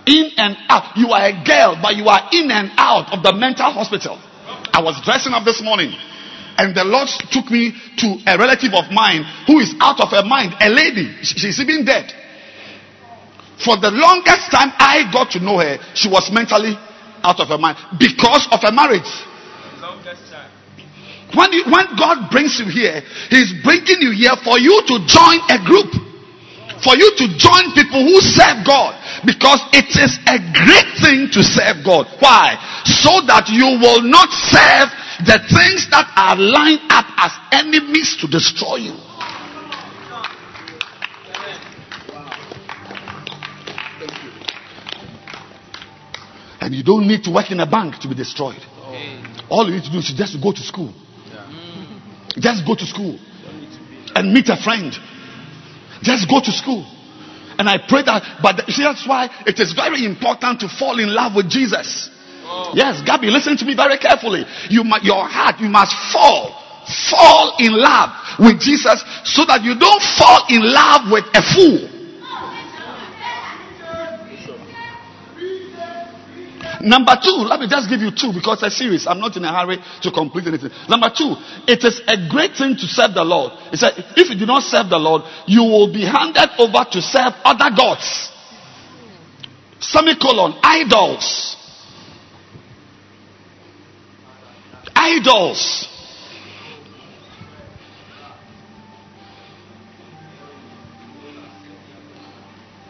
[0.08, 0.96] In and out.
[0.98, 4.18] You are a girl, but you are in and out of the mental hospital.
[4.74, 5.92] I was dressing up this morning,
[6.58, 10.24] and the Lord took me to a relative of mine who is out of her
[10.26, 11.12] mind, a lady.
[11.24, 12.14] She- She's even dead.
[13.64, 16.78] For the longest time I got to know her, she was mentally
[17.26, 19.09] out of her mind because of her marriage.
[21.34, 23.01] When, you, when God brings you here,
[23.34, 25.89] He's bringing you here for you to join a group,
[26.86, 28.93] for you to join people who serve God,
[29.26, 32.05] because it is a great thing to serve God.
[32.21, 32.55] Why?
[32.86, 34.93] So that you will not serve
[35.26, 38.95] the things that are lined up as enemies to destroy you.
[46.66, 48.57] And you don't need to work in a bank to be destroyed.
[48.57, 49.45] Oh.
[49.49, 50.91] All you need to do is just go to school.
[52.39, 53.20] Just go to school
[54.16, 54.91] and meet a friend.
[56.01, 56.84] Just go to school.
[57.59, 60.97] And I pray that, but the- see, that's why it is very important to fall
[60.97, 62.09] in love with Jesus.
[62.43, 62.74] Oh.
[62.74, 64.43] Yes, Gabby, listen to me very carefully.
[64.68, 66.49] You, your heart, you must fall,
[66.88, 68.09] fall in love
[68.39, 71.95] with Jesus, so that you don't fall in love with a fool.
[76.86, 79.08] Number two, let me just give you two because it's a series.
[79.08, 80.70] I'm not in a hurry to complete anything.
[80.88, 81.34] Number two,
[81.66, 83.54] it is a great thing to serve the Lord.
[83.72, 87.02] He said, if you do not serve the Lord, you will be handed over to
[87.02, 88.32] serve other gods.
[89.80, 91.58] Semicolon, idols.
[94.94, 95.90] Idols.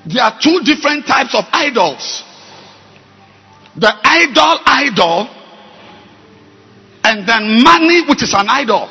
[0.06, 2.24] There are two different types of idols
[3.78, 5.30] the idol idol.
[7.03, 8.89] And then money which is an idol.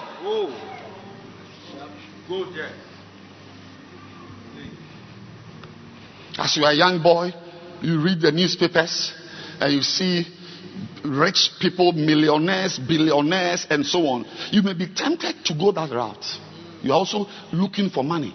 [6.39, 7.33] As you are a young boy
[7.81, 9.13] you read the newspapers
[9.61, 10.27] and you see
[11.05, 14.25] rich people millionaires billionaires and so on.
[14.51, 16.25] You may be tempted to go that route.
[16.83, 18.35] You're also looking for money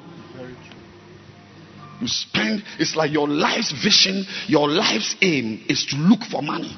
[2.02, 6.76] you spend it's like your life's vision your life's aim is to look for money.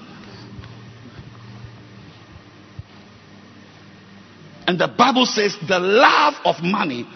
[4.68, 7.08] And the bible says the love of money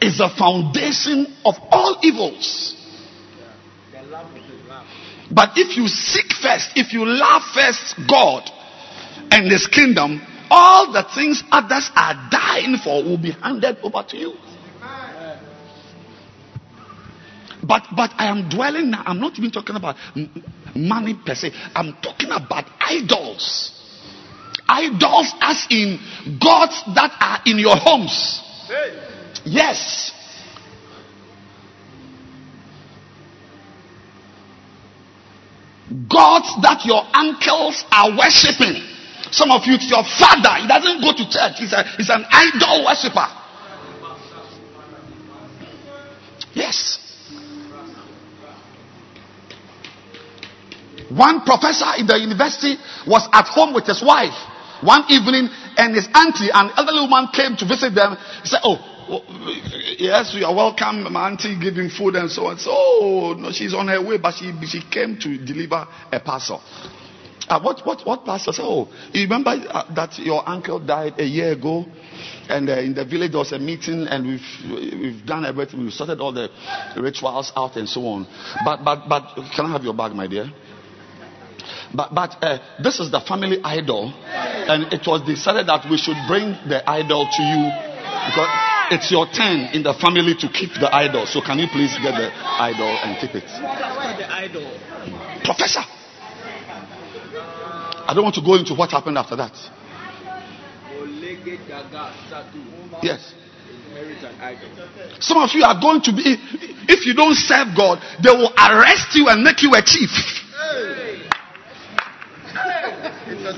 [0.00, 2.74] is the foundation of all evils.
[5.30, 8.48] But if you seek first if you love first god
[9.30, 14.16] and his kingdom all the things others are dying for will be handed over to
[14.16, 14.34] you
[17.66, 19.02] But but I am dwelling now.
[19.06, 19.96] I'm not even talking about
[20.74, 21.52] money per se.
[21.74, 23.72] I'm talking about idols.
[24.68, 25.98] Idols as in
[26.40, 28.42] gods that are in your homes.
[29.44, 30.12] Yes.
[36.08, 38.82] Gods that your uncles are worshipping.
[39.30, 40.62] Some of you, it's your father.
[40.62, 41.58] He doesn't go to church.
[41.58, 43.26] He's, a, he's an idol worshiper.
[46.54, 47.05] Yes.
[51.10, 52.76] One professor in the university
[53.06, 54.34] was at home with his wife.
[54.82, 58.16] One evening, and his auntie, an elderly woman, came to visit them.
[58.42, 58.76] He said, "Oh,
[59.08, 59.22] oh,
[59.98, 63.72] yes, you are welcome, my auntie, giving food and so on." So, oh no, she's
[63.72, 66.60] on her way, but she she came to deliver a parcel.
[67.48, 68.64] Uh, what what what pastor said?
[68.66, 71.86] Oh, you remember uh, that your uncle died a year ago,
[72.48, 75.84] and uh, in the village there was a meeting, and we've we've done everything.
[75.84, 76.48] We've sorted all the
[76.96, 78.26] rituals out and so on.
[78.64, 80.50] But but but can I have your bag, my dear?
[81.94, 86.16] But but uh, this is the family idol, and it was decided that we should
[86.26, 87.62] bring the idol to you
[88.26, 88.50] because
[88.90, 91.26] it's your turn in the family to keep the idol.
[91.26, 94.66] So can you please get the idol and keep it, the idol.
[95.44, 95.82] Professor?
[98.06, 99.52] I don't want to go into what happened after that.
[103.02, 103.34] Yes.
[105.20, 106.36] Some of you are going to be,
[106.88, 110.10] if you don't serve God, they will arrest you and make you a chief.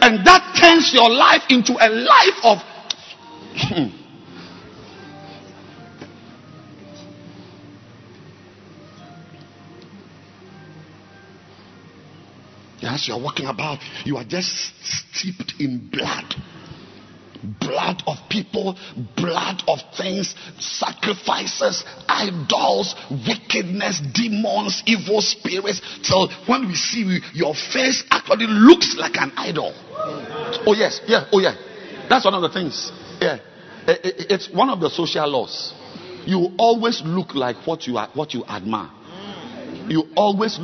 [0.01, 2.59] And that turns your life into a life of.
[12.83, 16.35] As you are walking about, you are just steeped in blood
[17.61, 18.77] blood of people,
[19.17, 25.81] blood of things, sacrifices, idols, wickedness, demons, evil spirits.
[26.03, 29.73] So when we see you, your face actually looks like an idol.
[30.67, 31.55] Oh yes, yeah, oh yeah.
[32.09, 32.91] That's one of the things.
[33.21, 33.39] Yeah,
[33.87, 35.73] I- I- it's one of the social laws.
[36.27, 38.91] You always look like what you are, what you admire
[39.89, 40.59] you always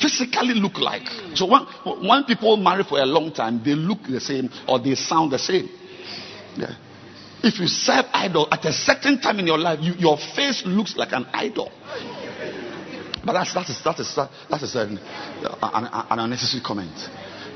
[0.00, 1.02] physically look like.
[1.34, 1.62] So when,
[2.06, 5.38] when people marry for a long time, they look the same or they sound the
[5.38, 5.68] same.
[6.58, 6.74] Yeah.
[7.42, 10.96] If you serve idol at a certain time in your life, you, your face looks
[10.96, 11.70] like an idol.
[13.24, 14.98] But that's that is that is that is an,
[15.62, 16.92] an, an unnecessary comment.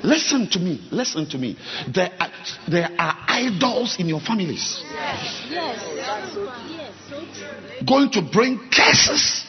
[0.04, 0.86] Listen to me.
[0.90, 1.56] Listen to me.
[1.92, 2.30] There are,
[2.68, 5.46] there are idols in your families Yes.
[5.48, 6.52] Yes, so
[7.84, 9.44] going to bring curses,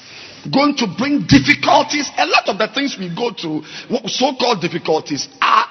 [0.52, 2.10] going to bring difficulties.
[2.18, 3.64] A lot of the things we go through,
[4.08, 5.68] so called difficulties, are,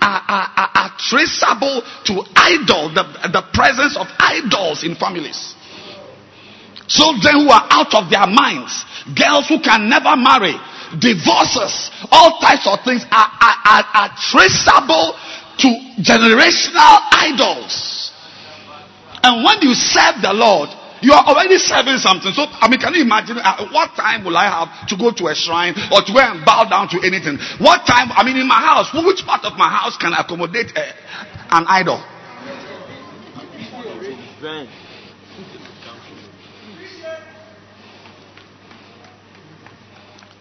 [0.00, 5.54] are, are, are, traceable to idol, the, the presence of idols in families.
[6.86, 8.84] Children who are out of their minds,
[9.16, 10.54] girls who can never marry,
[11.00, 15.16] divorces, all types of things are, are, are, are traceable
[15.58, 15.68] to
[16.00, 18.12] generational idols.
[19.22, 20.68] And when you serve the Lord,
[21.04, 22.32] you are already serving something.
[22.32, 25.28] So, I mean, can you imagine uh, what time will I have to go to
[25.28, 27.36] a shrine or to go and bow down to anything?
[27.60, 31.64] What time, I mean, in my house, which part of my house can accommodate an
[31.68, 32.00] idol?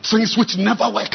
[0.09, 1.11] Things which never work.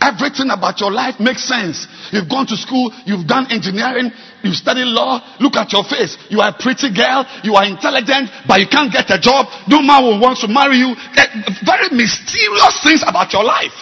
[0.00, 1.86] Everything about your life makes sense.
[2.10, 4.10] You've gone to school, you've done engineering,
[4.42, 5.20] you've studied law.
[5.40, 6.16] Look at your face.
[6.30, 9.46] You are a pretty girl, you are intelligent, but you can't get a job.
[9.68, 10.96] No man will want to marry you.
[10.96, 11.28] Eh,
[11.68, 13.76] Very mysterious things about your life.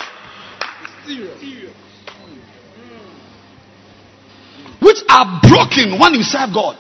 [4.83, 6.77] Which are broken when you serve God.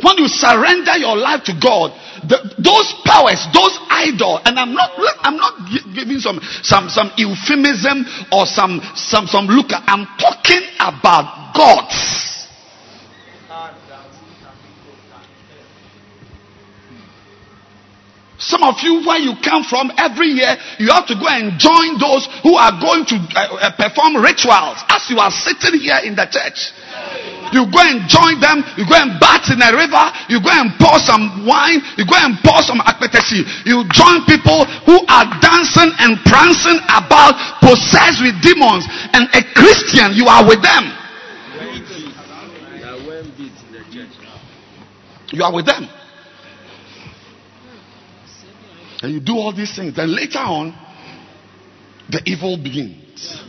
[0.00, 1.90] When you surrender your life to God,
[2.22, 4.90] the, those powers, those idol, and I'm not,
[5.20, 5.54] I'm not
[5.94, 9.70] giving some, some, some euphemism or some, some, some look.
[9.70, 12.28] I'm talking about gods.
[18.38, 21.98] Some of you, where you come from, every year you have to go and join
[21.98, 26.14] those who are going to uh, uh, perform rituals as you are sitting here in
[26.14, 26.70] the church.
[27.52, 28.64] You go and join them.
[28.76, 30.04] You go and bath in a river.
[30.28, 31.80] You go and pour some wine.
[31.96, 33.44] You go and pour some akpetesi.
[33.64, 38.84] You join people who are dancing and prancing about, possessed with demons.
[39.14, 40.84] And a Christian, you are with them.
[45.30, 45.88] You are with them.
[49.02, 49.94] And you do all these things.
[49.94, 50.74] Then later on,
[52.08, 53.47] the evil begins.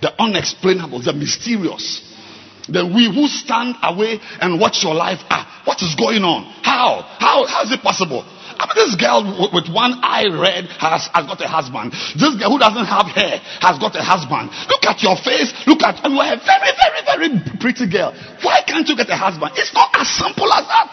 [0.00, 2.04] The unexplainable, the mysterious.
[2.68, 6.44] Then we who stand away and watch your life, ah, what is going on?
[6.62, 7.00] How?
[7.18, 8.22] How, how is it possible?
[8.58, 9.22] I mean, this girl
[9.54, 11.94] with one eye red has, has got a husband.
[12.18, 14.50] This girl who doesn't have hair has got a husband.
[14.66, 15.54] Look at your face.
[15.64, 17.28] Look at, you are a very, very, very
[17.62, 18.12] pretty girl.
[18.42, 19.54] Why can't you get a husband?
[19.54, 20.92] It's not as simple as that.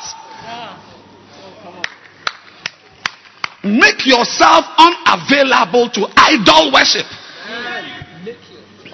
[3.66, 7.10] Make yourself unavailable to idol worship.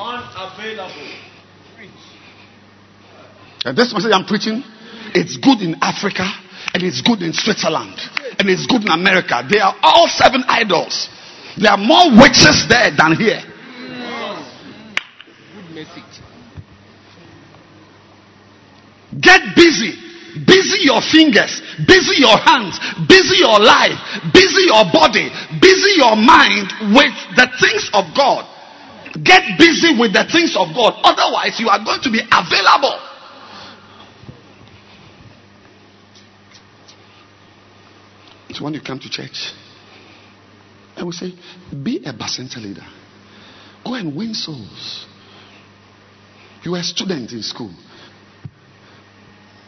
[0.02, 1.14] Unavailable.
[3.64, 4.64] And this message I'm preaching,
[5.14, 6.26] it's good in Africa
[6.74, 7.94] and it's good in Switzerland
[8.40, 9.46] and it's good in America.
[9.48, 11.08] They are all seven idols.
[11.56, 13.42] There are more witches there than here.
[15.54, 16.22] Good message.
[19.20, 19.94] Get busy.
[20.48, 24.00] Busy your fingers, busy your hands, busy your life,
[24.32, 25.28] busy your body,
[25.60, 28.48] busy your mind with the things of God.
[29.14, 30.94] Get busy with the things of God.
[31.04, 32.98] Otherwise, you are going to be available.
[38.54, 39.54] So when you come to church,
[40.96, 41.34] I will say,
[41.84, 42.86] be a bacenta leader.
[43.84, 45.08] Go and win souls.
[46.64, 47.74] You are a student in school.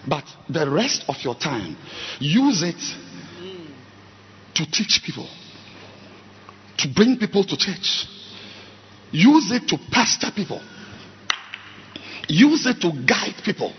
[0.08, 1.76] But the rest of your time,
[2.20, 2.80] use it
[4.56, 5.28] to teach people,
[6.78, 8.06] to bring people to church.
[9.14, 10.60] Use it to pastor people.
[12.28, 13.72] Use it to guide people.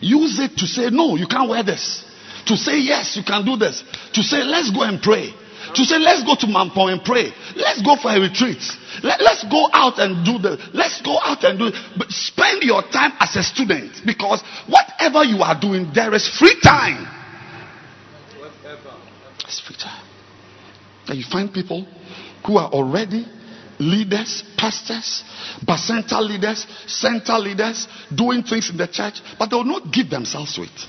[0.00, 2.04] Use it to say, no, you can't wear this.
[2.46, 3.84] To say, yes, you can do this.
[4.14, 5.34] To say, let's go and pray.
[5.74, 7.32] To say, let's go to Mampo and pray.
[7.54, 8.62] Let's go for a retreat.
[9.02, 11.74] Let, us go out and do the, let's go out and do it.
[11.98, 16.56] But spend your time as a student because whatever you are doing, there is free
[16.62, 17.06] time.
[19.44, 20.04] It's free time.
[21.08, 21.86] And you find people
[22.46, 23.26] who are already
[23.78, 25.24] leaders, pastors,
[25.64, 30.54] bacenta leaders, center leaders, doing things in the church, but they will not give themselves
[30.54, 30.86] to it.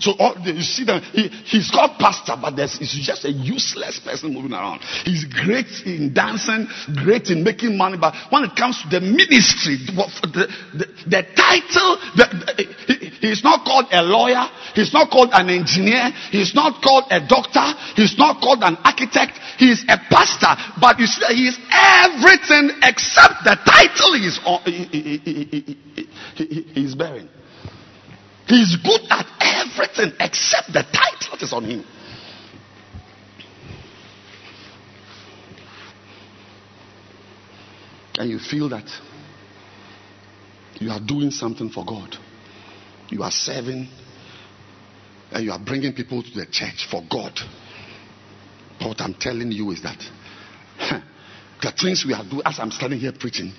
[0.00, 4.32] So all, you see that he, he's called pastor, but he's just a useless person
[4.34, 4.80] moving around.
[5.04, 9.76] He's great in dancing, great in making money, but when it comes to the ministry,
[9.76, 15.50] the, the, the title, the, he, he's not called a lawyer, he's not called an
[15.50, 20.98] engineer, he's not called a doctor, he's not called an architect, he's a pastor, but
[20.98, 24.38] you see that he is everything except the title he's,
[26.36, 27.28] he, he's bearing.
[28.48, 31.84] He's good at everything except the title that is on him.
[38.14, 38.88] And you feel that
[40.80, 42.16] you are doing something for God.
[43.10, 43.88] You are serving
[45.30, 47.38] and you are bringing people to the church for God.
[48.78, 49.98] But what I'm telling you is that
[51.60, 53.52] the things we are doing, as I'm standing here preaching,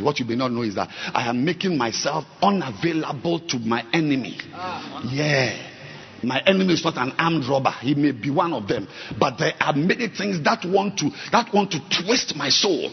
[0.00, 4.38] what you may not know is that I am making myself unavailable to my enemy.
[5.04, 5.68] Yeah.
[6.22, 7.70] My enemy is not an armed robber.
[7.80, 8.86] He may be one of them.
[9.18, 12.90] But there are many things that want to that want to twist my soul.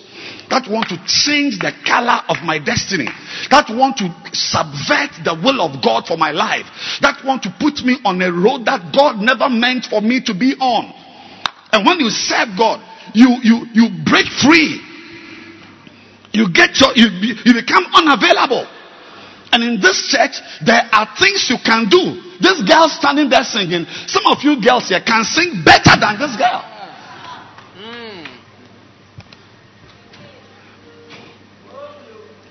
[0.50, 3.10] That want to change the color of my destiny.
[3.52, 6.66] That want to subvert the will of God for my life.
[7.02, 10.34] That want to put me on a road that God never meant for me to
[10.34, 10.94] be on.
[11.74, 12.80] And when you serve God,
[13.14, 14.87] you you you break free
[16.38, 17.10] you get your, you,
[17.46, 18.70] you become unavailable.
[19.52, 22.22] And in this church, there are things you can do.
[22.40, 26.38] This girl standing there singing, some of you girls here can sing better than this
[26.38, 26.62] girl.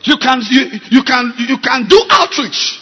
[0.02, 2.78] You can you, you can you can do outreach.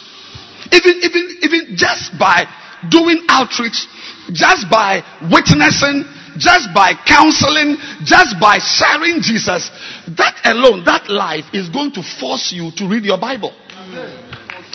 [0.73, 2.45] Even even even just by
[2.91, 3.89] doing outreach,
[4.33, 5.01] just by
[5.33, 6.05] witnessing,
[6.37, 9.71] just by counseling, just by sharing Jesus,
[10.17, 13.53] that alone, that life is going to force you to read your Bible.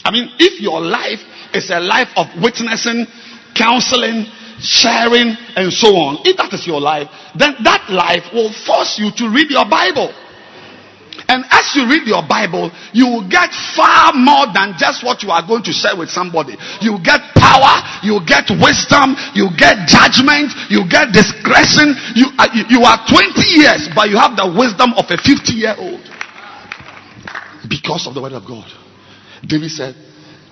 [0.06, 1.20] I mean, if your life
[1.54, 3.06] is a life of witnessing,
[3.56, 4.26] counseling,
[4.60, 7.08] sharing, and so on, if that is your life,
[7.38, 10.14] then that life will force you to read your Bible.
[11.30, 15.30] And as you read your Bible, you will get far more than just what you
[15.30, 16.58] are going to share with somebody.
[16.82, 17.22] You get
[17.60, 21.96] power, you get wisdom, you get judgment, you get discretion.
[22.16, 25.76] You, uh, you are 20 years, but you have the wisdom of a 50 year
[25.78, 26.02] old.
[27.68, 28.68] Because of the word of God.
[29.46, 29.96] David said,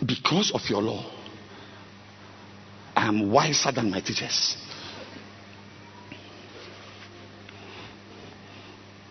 [0.06, 1.06] Because of your law,
[2.96, 4.58] I am wiser than my teachers.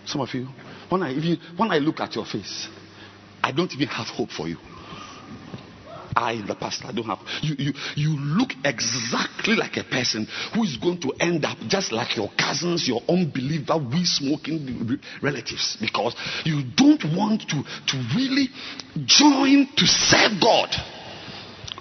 [0.04, 0.48] Some of you,
[0.88, 1.14] when I
[1.56, 2.68] when I look at your face,
[3.42, 4.56] I don't even have hope for you.
[6.16, 7.54] I, the pastor, don't have you.
[7.58, 12.16] You you look exactly like a person who is going to end up just like
[12.16, 18.48] your cousins, your unbeliever, we smoking relatives, because you don't want to to really
[19.04, 20.74] join to serve God.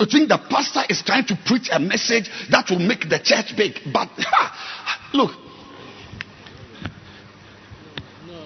[0.02, 3.56] You think the pastor is trying to preach a message that will make the church
[3.56, 5.32] big, but ha, look,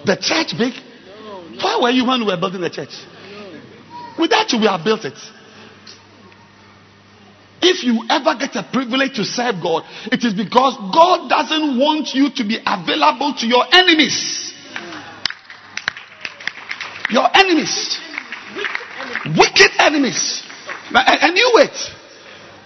[0.06, 0.74] the church big?
[1.60, 2.94] Why were you when we were building the church?
[4.16, 5.18] Without you, we have built it.
[7.62, 12.14] If you ever get a privilege to serve God, it is because God doesn't want
[12.14, 14.54] you to be available to your enemies.
[17.10, 18.00] Your enemies.
[19.36, 20.42] Wicked enemies.
[20.94, 21.76] And you wait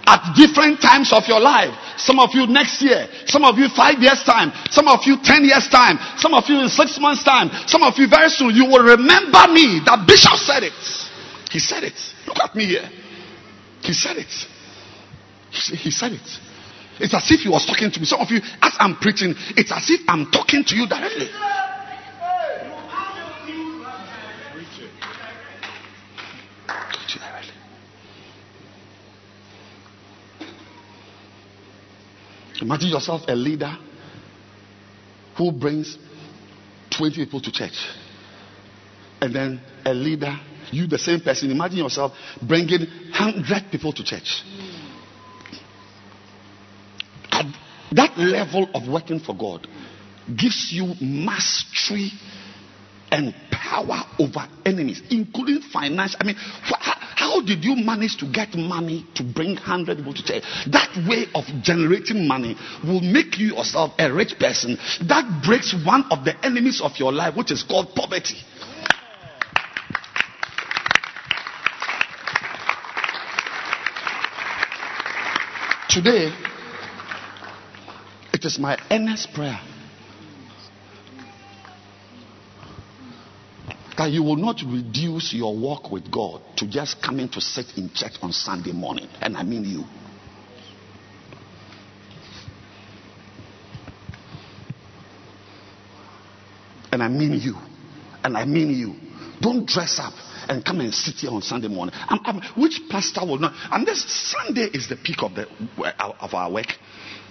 [0.07, 1.73] at different times of your life.
[1.97, 5.45] Some of you next year, some of you five years time, some of you ten
[5.45, 8.55] years time, some of you in six months time, some of you very soon.
[8.55, 9.81] You will remember me.
[9.87, 10.77] That bishop said it.
[11.51, 11.97] He said it.
[12.27, 12.89] Look at me here.
[13.83, 14.33] He said it.
[15.55, 16.39] He said- it.
[17.01, 18.07] It's as if he was talking to me.
[18.07, 21.29] Some of you, as I'm preaching, it's as if I'm talking to you directly.
[32.61, 33.77] Imagine yourself a leader
[35.37, 35.99] who brings
[36.91, 37.77] 20 people to church.
[39.21, 40.39] And then a leader,
[40.71, 42.81] you the same person, imagine yourself bringing
[43.11, 44.43] 100 people to church.
[47.95, 49.67] That level of working for God
[50.27, 52.11] gives you mastery
[53.11, 56.17] and power over enemies, including finance.
[56.19, 60.43] I mean, how, did you manage to get money to bring 100 people to church?
[60.71, 64.77] That way of generating money will make you yourself a rich person.
[65.09, 68.37] That breaks one of the enemies of your life, which is called poverty.
[75.89, 76.33] Today,
[78.35, 79.61] it is my earnest prayer
[83.97, 87.91] that you will not reduce your walk with God to just coming to sit in
[87.95, 89.09] church on Sunday morning.
[89.20, 89.85] And I mean you.
[96.91, 97.55] And I mean you.
[98.24, 98.97] And I mean you.
[99.41, 100.14] Don't dress up
[100.49, 101.95] and come and sit here on Sunday morning.
[101.97, 103.53] I'm, I'm- which pastor will not?
[103.70, 105.47] And this Sunday is the peak of the
[106.20, 106.66] of our work.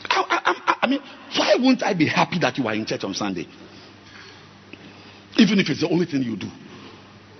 [0.05, 0.99] I, I- mean,
[1.37, 3.47] why won't I be happy that you are in church on Sunday?
[5.37, 6.49] Even if it's the only thing you do.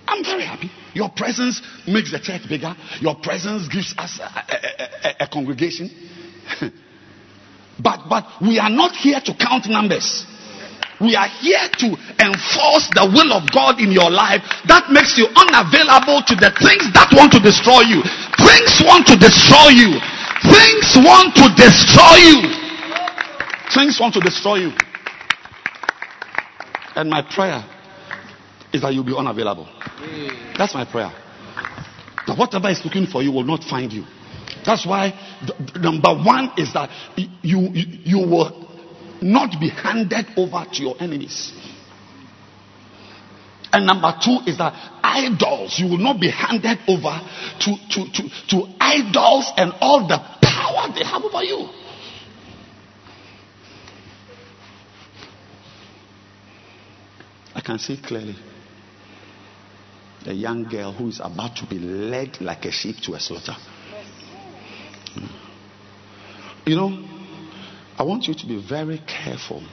[0.08, 0.72] I'm very happy.
[0.94, 2.76] Your presence makes the church bigger.
[3.02, 5.90] Your presence gives us a, a- a- a congregation.
[7.80, 10.26] but but we are not here to count numbers.
[11.02, 11.88] We are here to
[12.24, 14.40] enforce the will of God in your life
[14.72, 18.00] that makes you unavailable to the things that want to destroy you.
[18.40, 20.00] Things want to destroy you.
[20.48, 22.63] Things want to destroy you.
[23.74, 24.72] Things want to destroy you.
[26.96, 27.64] And my prayer
[28.72, 29.68] is that you'll be unavailable.
[30.58, 31.12] That's my prayer.
[32.28, 34.06] That whatever is looking for you will not find you.
[34.66, 35.12] That's why
[35.46, 38.64] the, the number one is that you, you you will
[39.22, 41.52] not be handed over to your enemies.
[43.72, 47.20] And number two is that idols, you will not be handed over
[47.62, 51.68] to, to, to, to idols and all the power they have over you.
[57.56, 58.36] I can see clearly
[60.26, 63.56] a young girl who is about to be led like a sheep to a slaughter.
[65.14, 65.26] Hmm.
[66.66, 67.08] You know,
[67.98, 69.64] I want you to be very careful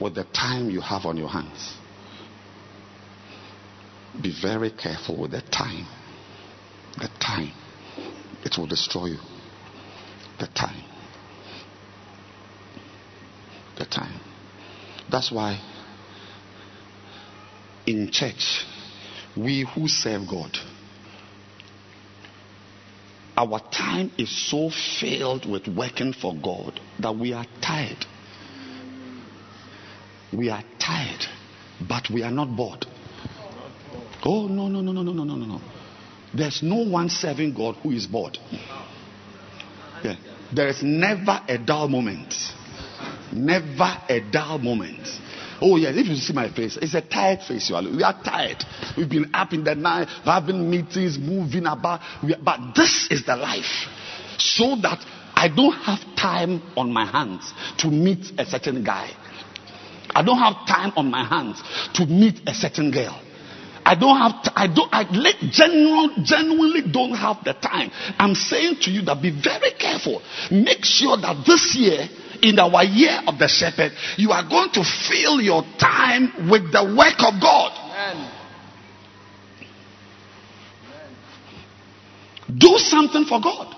[0.00, 1.76] with the time you have on your hands.
[4.20, 5.86] Be very careful with the time.
[6.98, 7.52] The time.
[8.44, 9.18] It will destroy you.
[10.40, 10.82] The time.
[13.78, 14.20] The time.
[15.08, 15.60] That's why
[17.86, 18.64] in church,
[19.36, 20.56] we who serve God,
[23.36, 28.04] our time is so filled with working for God that we are tired.
[30.32, 31.24] We are tired,
[31.80, 32.86] but we are not bored.
[34.24, 35.60] Oh, no, no, no, no, no, no, no, no, no.
[36.34, 38.38] There's no one serving God who is bored.
[40.04, 40.16] Yeah.
[40.52, 42.34] There is never a dull moment.
[43.32, 45.08] Never a dull moment.
[45.62, 47.68] Oh, yes, if you see my face, it's a tired face.
[47.68, 48.64] You are, we are tired.
[48.96, 52.00] We've been up in the night, having meetings, moving about.
[52.22, 53.88] Are- but this is the life.
[54.38, 55.04] So that
[55.34, 59.10] I don't have time on my hands to meet a certain guy.
[60.14, 61.62] I don't have time on my hands
[61.94, 63.20] to meet a certain girl.
[63.90, 65.02] I don't have, t- I don't, I
[65.50, 67.90] general, genuinely don't have the time.
[68.20, 70.22] I'm saying to you that be very careful.
[70.48, 72.08] Make sure that this year,
[72.40, 76.84] in our year of the shepherd, you are going to fill your time with the
[76.96, 77.72] work of God.
[82.56, 83.74] Do something for God.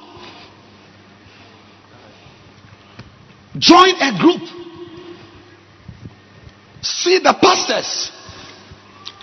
[3.57, 4.43] Join a group.
[6.83, 8.13] See the pastors.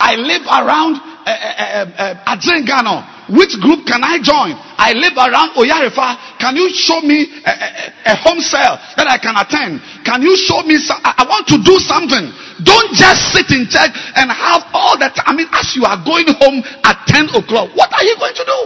[0.10, 3.05] I live around uh, uh, uh, Adrengano.
[3.30, 4.57] Which group can I join?
[4.57, 6.41] I live around Oyarifa.
[6.41, 9.78] Can you show me a, a, a home cell that I can attend?
[10.01, 10.82] Can you show me?
[10.82, 12.26] Some, I, I want to do something.
[12.66, 15.14] Don't just sit in church and have all that.
[15.30, 18.45] I mean, as you are going home at 10 o'clock, what are you going to
[18.49, 18.60] do?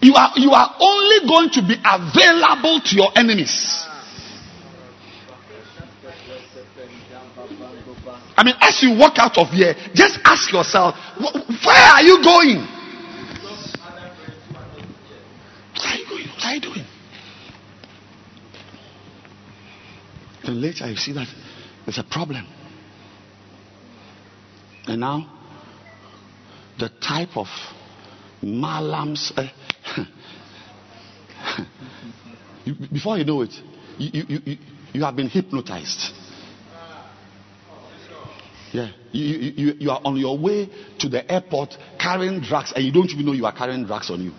[0.00, 3.91] You are, you are only going to be available to your enemies.
[8.36, 12.66] I mean, as you walk out of here, just ask yourself, where are you going?
[15.76, 16.28] Where are you going?
[16.28, 16.86] What are you doing?
[20.44, 21.28] Then later you see that
[21.84, 22.46] there's a problem.
[24.86, 25.38] And now,
[26.78, 27.46] the type of
[28.42, 29.32] malams.
[29.36, 29.48] Uh,
[32.64, 33.52] you, before you know it,
[33.98, 34.56] you, you, you,
[34.94, 36.12] you have been hypnotized.
[38.72, 40.66] Yeah, you, you, you, are on your way
[41.00, 44.22] to the airport carrying drugs, and you don't even know you are carrying drugs on
[44.22, 44.32] you.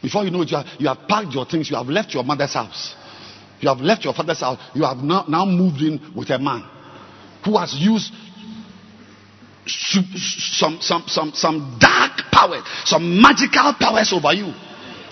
[0.00, 2.22] Before you know it, you have, you have packed your things, you have left your
[2.22, 2.94] mother's house,
[3.58, 6.62] you have left your father's house, you have now, now moved in with a man
[7.44, 8.12] who has used
[9.66, 14.52] some, some, some, some dark power, some magical powers over you.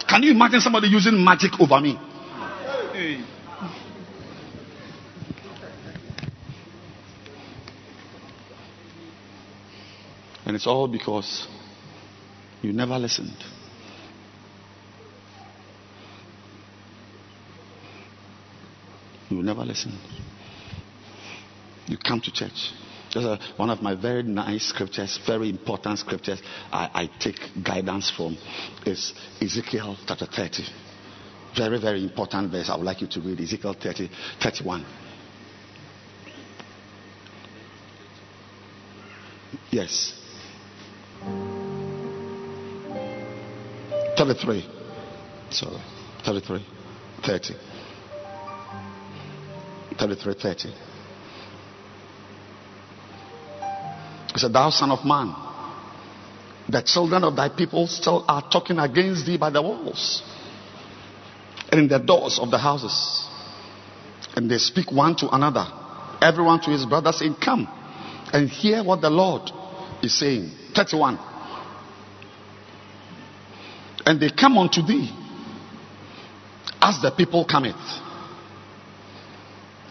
[0.06, 1.98] Can you imagine somebody using magic over me?
[10.52, 11.48] And it's all because
[12.60, 13.42] you never listened.
[19.30, 19.98] You never listened.
[21.86, 22.72] You come to church.
[23.16, 28.10] A, uh, one of my very nice scriptures, very important scriptures I, I take guidance
[28.10, 28.36] from
[28.84, 30.64] is Ezekiel chapter 30.
[31.56, 32.68] Very, very important verse.
[32.68, 34.10] I would like you to read Ezekiel 30,
[34.42, 34.84] 31.
[39.70, 40.18] Yes.
[44.24, 44.64] 33.
[45.50, 45.82] Sorry.
[46.24, 46.64] 33.
[47.24, 47.54] 30.
[49.98, 50.68] 33, 30.
[54.32, 55.34] He said, Thou son of man,
[56.68, 60.22] the children of thy people still are talking against thee by the walls
[61.72, 63.28] and in the doors of the houses.
[64.36, 65.66] And they speak one to another,
[66.22, 67.66] everyone to his brother, saying, Come
[68.32, 69.50] and hear what the Lord
[70.00, 70.52] is saying.
[70.76, 71.31] 31.
[74.12, 75.10] And they come unto thee
[76.82, 77.74] as the people cometh.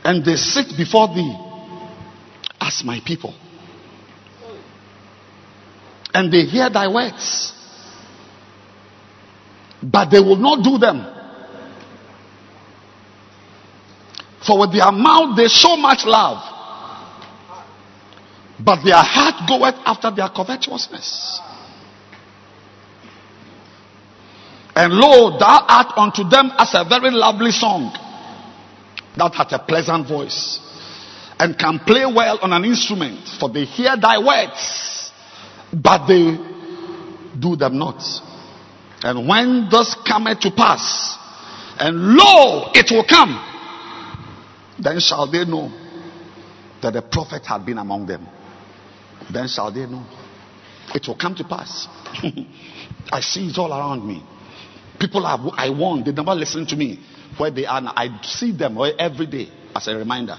[0.03, 1.35] And they sit before thee
[2.59, 3.33] as my people.
[6.13, 7.51] And they hear thy words.
[9.81, 11.03] But they will not do them.
[14.45, 16.43] For with their mouth they show much love.
[18.63, 21.41] But their heart goeth after their covetousness.
[24.81, 27.93] And lo, thou art unto them as a very lovely song
[29.15, 30.59] that hath a pleasant voice
[31.37, 35.11] and can play well on an instrument, for they hear thy words,
[35.71, 36.35] but they
[37.39, 38.01] do them not.
[39.03, 41.15] And when this cometh to pass,
[41.79, 43.37] and lo, it will come,
[44.79, 45.71] then shall they know
[46.81, 48.25] that the prophet had been among them.
[49.31, 50.07] Then shall they know.
[50.95, 51.87] It will come to pass.
[53.11, 54.23] I see it all around me.
[55.01, 57.03] People I, I warned, they never listen to me.
[57.37, 60.37] Where they are now, I see them every day as a reminder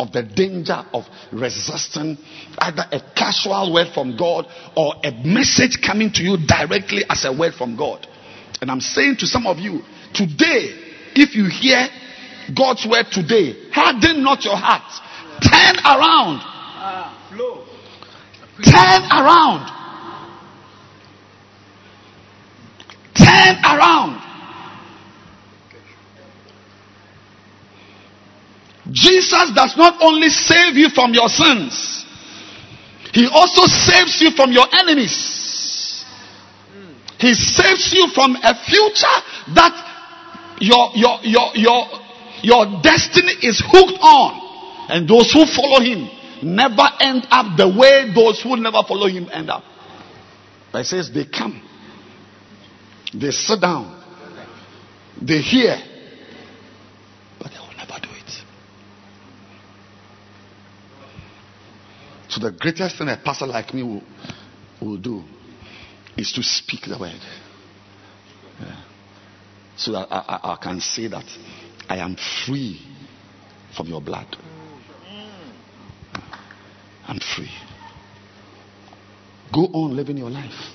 [0.00, 2.16] of the danger of resisting
[2.58, 7.32] either a casual word from God or a message coming to you directly as a
[7.32, 8.06] word from God.
[8.62, 9.80] And I'm saying to some of you,
[10.14, 10.72] today,
[11.14, 11.86] if you hear
[12.56, 14.88] God's word today, harden not your heart.
[15.42, 16.40] Turn around.
[16.42, 17.66] Ah, flow.
[18.64, 19.79] Turn around.
[23.14, 24.20] Turn around.
[28.90, 32.04] Jesus does not only save you from your sins,
[33.12, 36.04] He also saves you from your enemies.
[37.18, 39.18] He saves you from a future
[39.54, 41.86] that your, your, your, your,
[42.42, 44.48] your destiny is hooked on.
[44.88, 46.08] And those who follow Him
[46.42, 49.62] never end up the way those who never follow Him end up.
[50.72, 51.62] But says they come,
[53.14, 54.02] they sit down,
[55.20, 55.76] they hear,
[57.38, 58.42] but they will never do it.
[62.28, 64.02] So the greatest thing a pastor like me will,
[64.80, 65.24] will do
[66.16, 67.20] is to speak the word.
[68.60, 68.82] Yeah.
[69.76, 71.24] So that I, I, I can say that
[71.88, 72.16] I am
[72.46, 72.80] free
[73.76, 74.36] from your blood.
[77.08, 77.50] I'm free.
[79.52, 80.72] Go on living your life.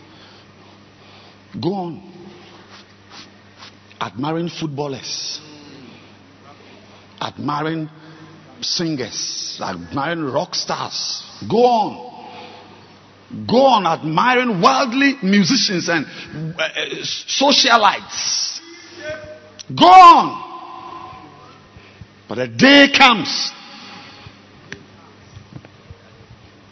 [1.61, 2.14] Go on
[3.99, 5.39] admiring footballers,
[7.21, 7.89] admiring
[8.61, 11.23] singers, admiring rock stars.
[11.49, 12.15] Go on.
[13.47, 16.05] Go on admiring worldly musicians and
[16.57, 16.69] uh,
[17.03, 18.59] socialites.
[19.75, 20.45] Go on.
[22.29, 23.51] But a day comes.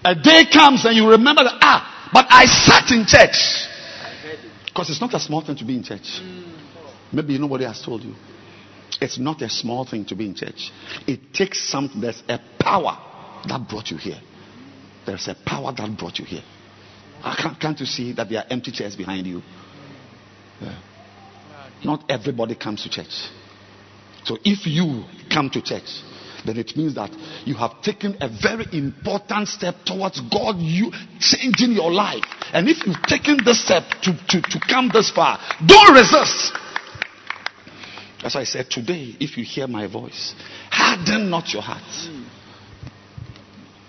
[0.05, 3.67] A day comes and you remember that, ah, but I sat in church.
[4.65, 6.21] Because it's not a small thing to be in church.
[7.13, 8.15] Maybe nobody has told you.
[8.99, 10.71] It's not a small thing to be in church.
[11.07, 12.01] It takes something.
[12.01, 12.97] There's a power
[13.47, 14.19] that brought you here.
[15.05, 16.43] There's a power that brought you here.
[17.23, 19.41] Can't, can't you see that there are empty chairs behind you?
[20.61, 20.79] Yeah.
[21.83, 23.29] Not everybody comes to church.
[24.25, 26.01] So if you come to church,
[26.45, 27.11] then it means that
[27.45, 32.23] you have taken a very important step towards God you changing your life.
[32.53, 36.53] And if you've taken this step to, to, to come this far, don't resist.
[38.23, 40.33] As I said today, if you hear my voice,
[40.71, 42.09] harden not your hearts.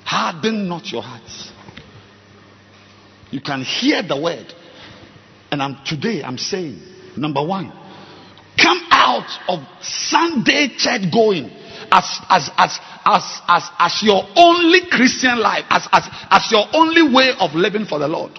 [0.04, 1.52] Harden not your hearts.
[3.30, 4.52] You can hear the word.
[5.52, 6.80] And I'm today I'm saying,
[7.16, 7.72] number one,
[8.60, 11.50] come out of Sunday church going
[11.92, 17.14] as as as as as, as your only Christian life, as, as as your only
[17.14, 18.32] way of living for the Lord.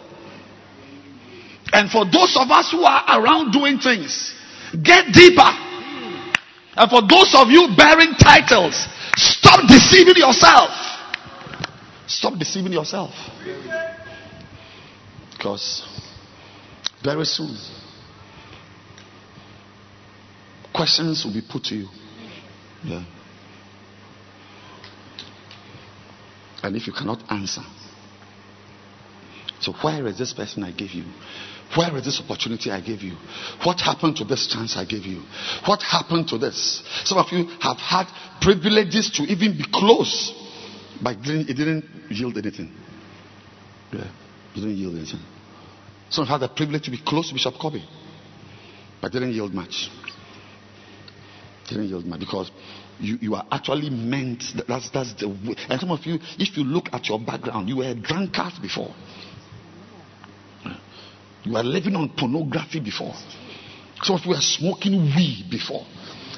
[1.72, 4.34] And for those of us who are around doing things,
[4.84, 5.65] get deeper.
[6.77, 10.69] And for those of you bearing titles, stop deceiving yourself.
[12.07, 13.11] Stop deceiving yourself.
[15.31, 15.84] Because
[17.03, 17.57] very soon,
[20.73, 21.88] questions will be put to you.
[22.84, 23.06] Yeah.
[26.61, 27.61] And if you cannot answer,
[29.61, 31.06] so where is this person I gave you?
[31.74, 33.16] Where is this opportunity I gave you?
[33.64, 35.24] What happened to this chance I gave you?
[35.66, 36.84] What happened to this?
[37.04, 38.06] Some of you have had
[38.40, 40.34] privileges to even be close,
[41.02, 42.72] but it didn't, yield anything.
[43.92, 44.02] Yeah,
[44.54, 45.22] it didn't yield anything.
[46.10, 47.82] Some had the privilege to be close to Bishop Kobe,
[49.02, 49.90] but didn't yield much.
[51.68, 52.52] Didn't yield much because
[53.00, 54.44] you, you are actually meant.
[54.68, 55.56] That's that's the way.
[55.68, 58.94] And some of you, if you look at your background, you were a drunkard before.
[61.45, 63.13] You were living on pornography before.
[64.01, 65.85] Some of you were smoking weed before.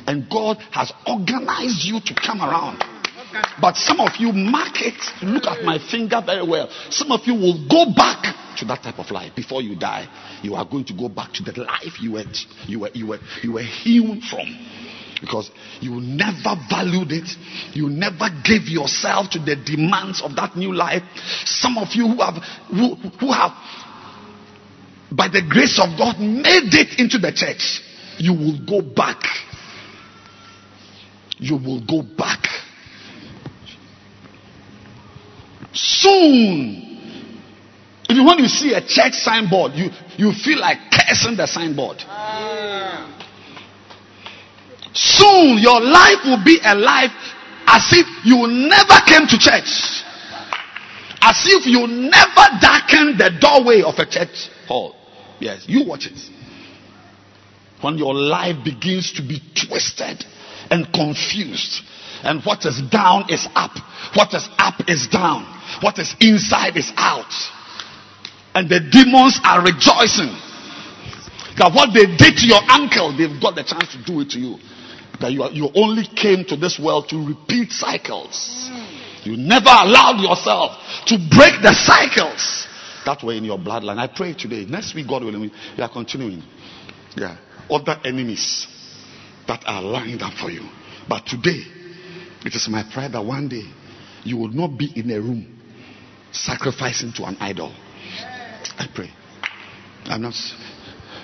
[0.05, 2.83] And God has organized you to come around.
[3.59, 6.69] But some of you mark it, look at my finger very well.
[6.89, 10.07] Some of you will go back to that type of life before you die.
[10.43, 12.23] You are going to go back to the life you were
[12.65, 14.47] you were you were you were hewn from.
[15.19, 15.49] Because
[15.81, 17.27] you never valued it.
[17.73, 21.01] You never gave yourself to the demands of that new life.
[21.45, 22.35] Some of you who have
[22.69, 23.51] who, who have
[25.11, 27.81] by the grace of God made it into the church.
[28.17, 29.21] You will go back.
[31.37, 32.43] You will go back.
[35.73, 36.83] Soon.
[38.09, 41.97] Even when you see a church signboard, you, you feel like cursing the signboard.
[44.93, 47.11] Soon your life will be a life
[47.67, 50.03] as if you never came to church.
[51.21, 54.96] As if you never darkened the doorway of a church hall.
[55.39, 56.19] Yes, you watch it.
[57.81, 60.25] When your life begins to be twisted
[60.71, 61.81] and confused,
[62.23, 63.71] and what is down is up,
[64.15, 65.45] what is up is down,
[65.81, 67.31] what is inside is out,
[68.55, 70.33] and the demons are rejoicing
[71.57, 74.39] that what they did to your uncle, they've got the chance to do it to
[74.39, 74.57] you.
[75.19, 78.69] That you, are, you only came to this world to repeat cycles.
[79.23, 80.77] You never allowed yourself
[81.09, 82.66] to break the cycles
[83.07, 83.97] that way in your bloodline.
[83.97, 84.65] I pray today.
[84.65, 86.43] Next week, God willing, we are continuing.
[87.15, 87.37] Yeah.
[87.71, 88.67] Other enemies
[89.47, 90.67] that are lined up for you.
[91.07, 91.63] But today,
[92.45, 93.63] it is my prayer that one day
[94.23, 95.57] you will not be in a room
[96.33, 97.73] sacrificing to an idol.
[98.77, 99.09] I pray.
[100.05, 100.33] I'm not.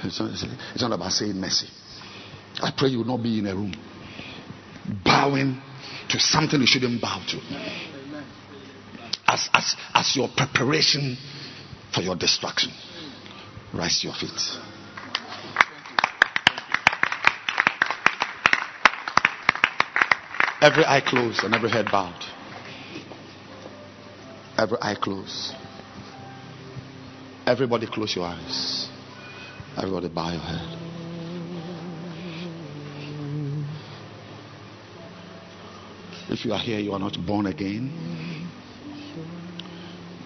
[0.05, 1.67] It's not, it's not about saying mercy.
[2.61, 3.73] I pray you will not be in a room
[5.03, 5.61] bowing
[6.09, 7.39] to something you shouldn't bow to.
[9.27, 11.17] As, as, as your preparation
[11.93, 12.71] for your destruction.
[13.73, 14.31] Rise to your feet.
[20.61, 22.23] Every eye closed and every head bowed.
[24.57, 25.53] Every eye closed.
[27.45, 28.89] Everybody close your eyes.
[29.75, 30.79] Everybody bow your head.
[36.29, 38.42] If you are here, you are not born again.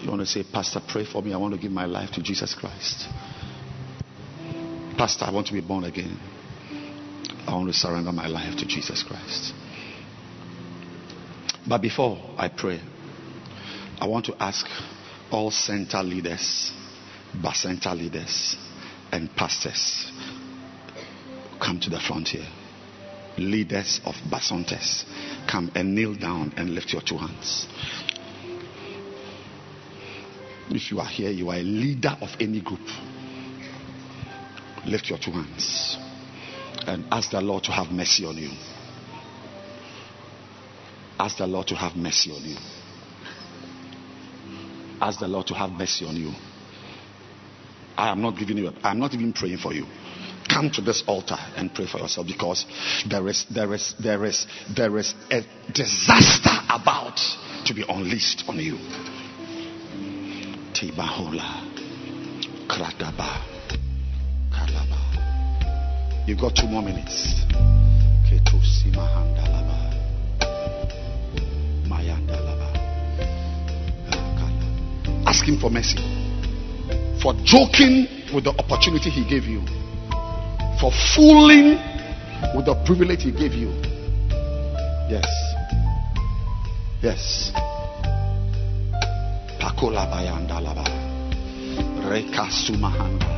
[0.00, 1.32] You want to say, Pastor, pray for me.
[1.32, 3.06] I want to give my life to Jesus Christ.
[4.96, 6.18] Pastor, I want to be born again.
[7.46, 9.52] I want to surrender my life to Jesus Christ.
[11.68, 12.80] But before I pray,
[14.00, 14.66] I want to ask
[15.30, 16.72] all center leaders,
[17.54, 18.56] center leaders,
[19.12, 20.10] and pastors
[21.60, 22.46] come to the front here.
[23.38, 25.04] leaders of Basontas,
[25.50, 27.66] come and kneel down and lift your two hands.
[30.70, 32.80] If you are here, you are a leader of any group.
[34.86, 35.96] Lift your two hands
[36.86, 38.50] and ask the Lord to have mercy on you.
[41.18, 42.56] Ask the Lord to have mercy on you.
[45.00, 46.32] Ask the Lord to have mercy on you.
[47.96, 48.74] I am not giving you, up.
[48.82, 49.86] I'm not even praying for you.
[50.48, 52.64] Come to this altar and pray for yourself because
[53.08, 55.42] there is, there is, there is, there is a
[55.72, 57.20] disaster about
[57.66, 58.78] to be unleashed on you.
[60.78, 61.64] Tibahola,
[62.68, 63.42] Kradaba,
[64.48, 66.24] Kalaba.
[66.24, 67.42] You've got two more minutes.
[75.26, 75.98] Ask him for mercy.
[77.20, 79.62] For joking with the opportunity he gave you.
[80.80, 81.74] For fooling
[82.54, 83.70] with the privilege he gave you.
[85.10, 85.26] Yes.
[87.02, 87.67] Yes.
[89.78, 90.82] Pakola bayandalaba.
[92.10, 93.30] Reka sumahanda.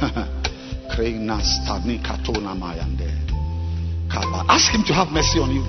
[0.88, 3.12] Kreina stani katona mayande.
[4.08, 4.46] Kaba.
[4.48, 5.62] Ask him to have mercy on you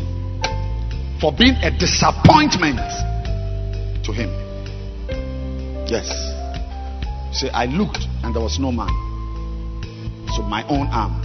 [1.20, 2.80] for being a disappointment
[4.06, 4.32] to him.
[5.92, 6.08] Yes.
[7.34, 8.88] Say, I looked and there was no man.
[10.38, 11.20] So my own arm.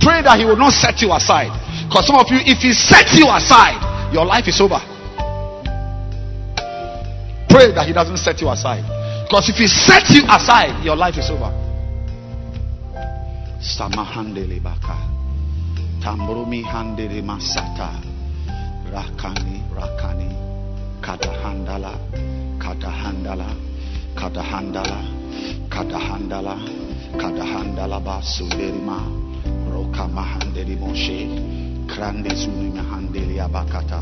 [0.00, 1.48] Pray that he will not set you aside.
[1.88, 4.80] Because some of you, if he sets you aside, your life is over.
[7.58, 8.86] Pray that he doesn't set you aside.
[9.26, 11.50] Because if he sets you aside, your life is over.
[13.58, 14.94] Samahandele baka.
[15.98, 17.98] Tambrumi handele masata.
[18.86, 20.30] Rakani, rakani.
[21.02, 21.98] Katahandala.
[22.62, 23.50] Katahandala.
[24.14, 25.02] Katahandala.
[25.66, 26.54] Katahandala.
[27.18, 27.98] Katahandala
[30.78, 31.26] moshe.
[31.90, 32.30] Krande
[33.42, 34.00] abakata.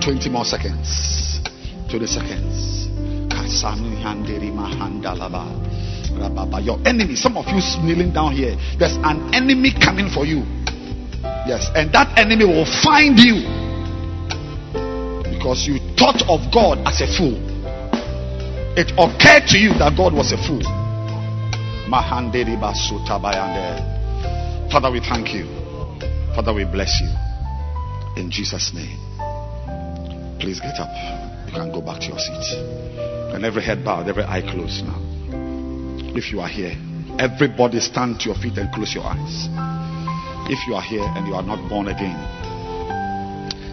[0.00, 1.40] 20 more seconds.
[1.90, 2.83] 20 seconds.
[6.64, 10.44] Your enemy, some of you kneeling down here, there's an enemy coming for you.
[11.46, 13.44] Yes, and that enemy will find you
[15.44, 17.36] because you thought of God as a fool.
[18.76, 20.62] It occurred to you that God was a fool.
[24.72, 25.44] Father, we thank you.
[26.34, 27.10] Father, we bless you.
[28.16, 28.98] In Jesus' name.
[30.40, 30.88] Please get up.
[31.46, 33.13] You can go back to your seat.
[33.34, 35.00] And every head bowed, every eye closed now.
[36.14, 36.78] If you are here,
[37.18, 39.48] everybody stand to your feet and close your eyes.
[40.48, 42.14] If you are here and you are not born again,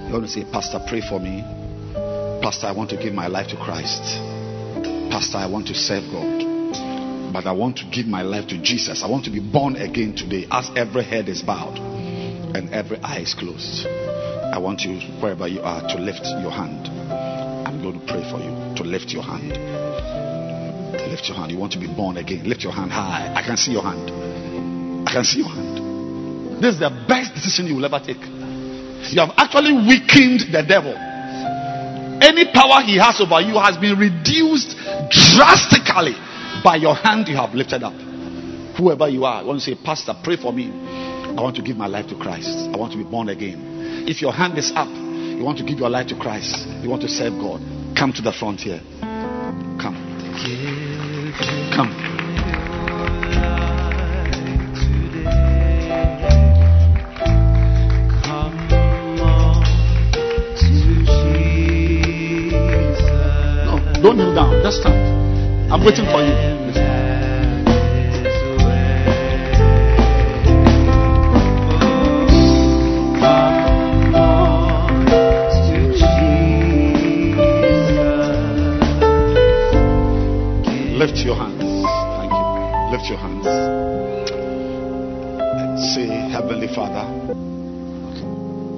[0.07, 1.45] you want to say, Pastor, pray for me.
[2.41, 4.01] Pastor, I want to give my life to Christ.
[5.13, 7.31] Pastor, I want to serve God.
[7.31, 9.03] But I want to give my life to Jesus.
[9.03, 13.19] I want to be born again today as every head is bowed and every eye
[13.19, 13.85] is closed.
[13.85, 17.00] I want you, wherever you are, to lift your hand.
[17.71, 19.55] I'm going to pray for you to lift your hand.
[21.09, 21.51] Lift your hand.
[21.51, 22.43] You want to be born again.
[22.43, 23.31] Lift your hand high.
[23.33, 25.07] I can see your hand.
[25.07, 26.61] I can see your hand.
[26.61, 28.19] This is the best decision you will ever take.
[28.19, 30.93] You have actually weakened the devil.
[32.21, 34.75] Any power he has over you has been reduced
[35.33, 36.13] drastically
[36.63, 37.95] by your hand you have lifted up.
[38.77, 40.69] Whoever you are, I want to say, Pastor, pray for me.
[40.69, 42.51] I want to give my life to Christ.
[42.51, 44.05] I want to be born again.
[44.07, 44.91] If your hand is up,
[45.41, 46.67] you want to give your life to Christ.
[46.83, 47.61] You want to serve God.
[47.97, 48.79] Come to the front here.
[49.81, 49.97] Come.
[51.73, 51.89] Come.
[63.65, 64.61] No, don't kneel down.
[64.61, 65.73] Just stand.
[65.73, 66.90] I'm waiting for you.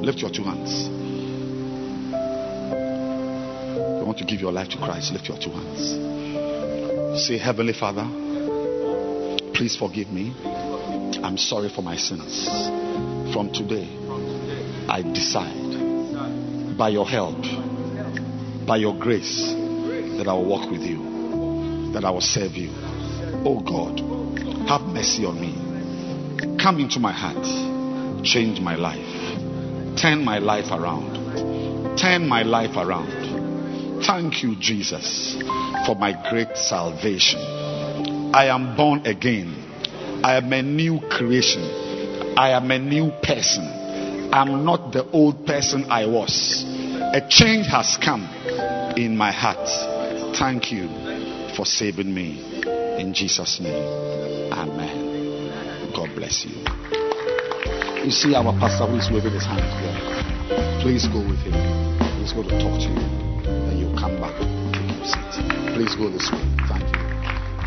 [0.04, 0.88] Lift your two hands.
[4.00, 5.14] You want to give your life to Christ.
[5.14, 7.26] Lift your two hands.
[7.26, 8.06] Say, Heavenly Father,
[9.54, 10.36] please forgive me.
[11.24, 12.48] I'm sorry for my sins.
[13.34, 13.88] From today,
[14.90, 17.42] I decide by your help,
[18.68, 19.54] by your grace,
[20.18, 21.14] that I will walk with you
[21.94, 22.72] that I will serve you.
[23.46, 24.00] Oh God,
[24.68, 25.54] have mercy on me.
[26.62, 27.46] Come into my heart.
[28.26, 29.23] Change my life.
[30.04, 31.98] Turn my life around.
[31.98, 34.04] Turn my life around.
[34.06, 35.38] Thank you, Jesus,
[35.86, 37.40] for my great salvation.
[38.34, 39.56] I am born again.
[40.22, 41.64] I am a new creation.
[42.36, 43.64] I am a new person.
[44.34, 46.66] I'm not the old person I was.
[47.14, 48.26] A change has come
[48.98, 50.36] in my heart.
[50.36, 50.90] Thank you
[51.56, 52.44] for saving me.
[53.00, 54.52] In Jesus' name.
[54.52, 55.94] Amen.
[55.96, 56.83] God bless you.
[58.04, 60.82] You see our pastor who is waving his hand here.
[60.82, 61.56] Please go with him.
[62.20, 63.00] He's going to talk to you.
[63.48, 64.36] Then you'll come back.
[64.76, 65.32] Take your seat.
[65.72, 66.44] Please go this way.
[66.68, 67.00] Thank you.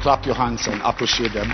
[0.02, 1.48] Clap your hands and appreciate them.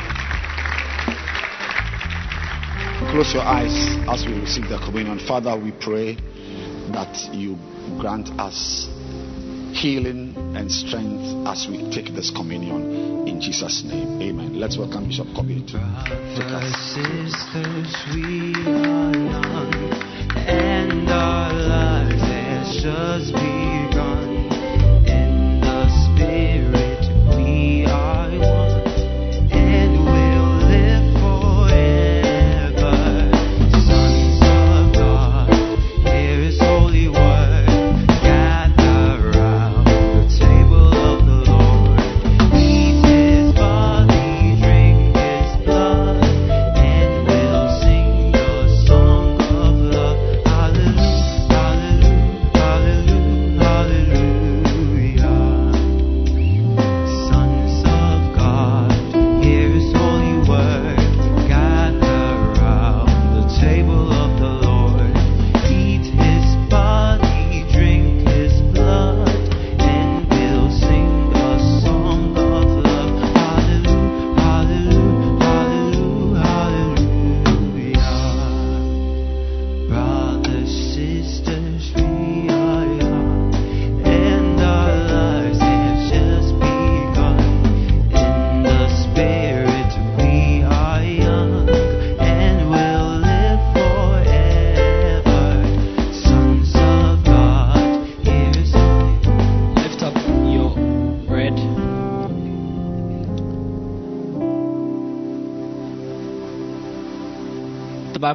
[3.15, 3.71] Close your eyes
[4.09, 5.21] as we receive the communion.
[5.21, 6.17] Father, we pray
[6.91, 7.55] that you
[8.01, 8.89] grant us
[9.79, 14.21] healing and strength as we take this communion in Jesus' name.
[14.21, 14.59] Amen.
[14.59, 15.79] Let's welcome Bishop Kobe to
[16.37, 16.99] take us.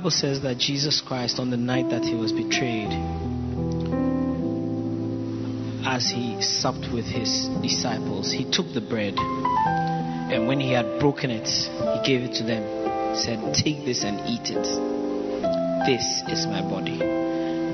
[0.08, 2.88] Bible says that Jesus Christ, on the night that he was betrayed,
[5.84, 11.30] as he supped with his disciples, he took the bread and when he had broken
[11.30, 12.64] it, he gave it to them.
[13.16, 14.64] He said, Take this and eat it.
[15.84, 17.00] This is my body.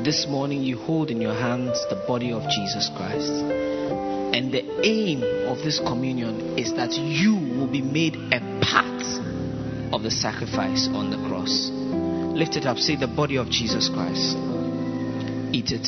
[0.04, 3.30] This morning, you hold in your hands the body of Jesus Christ.
[4.34, 10.02] And the aim of this communion is that you will be made a part of
[10.02, 11.83] the sacrifice on the cross.
[12.34, 14.36] Lift it up, say the body of Jesus Christ.
[15.54, 15.88] Eat it.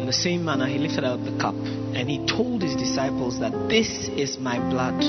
[0.00, 3.52] In the same manner, he lifted up the cup and he told his disciples that
[3.70, 5.00] this is my blood.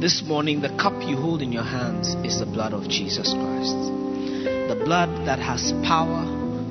[0.00, 3.76] This morning, the cup you hold in your hands is the blood of Jesus Christ.
[4.68, 6.24] The blood that has power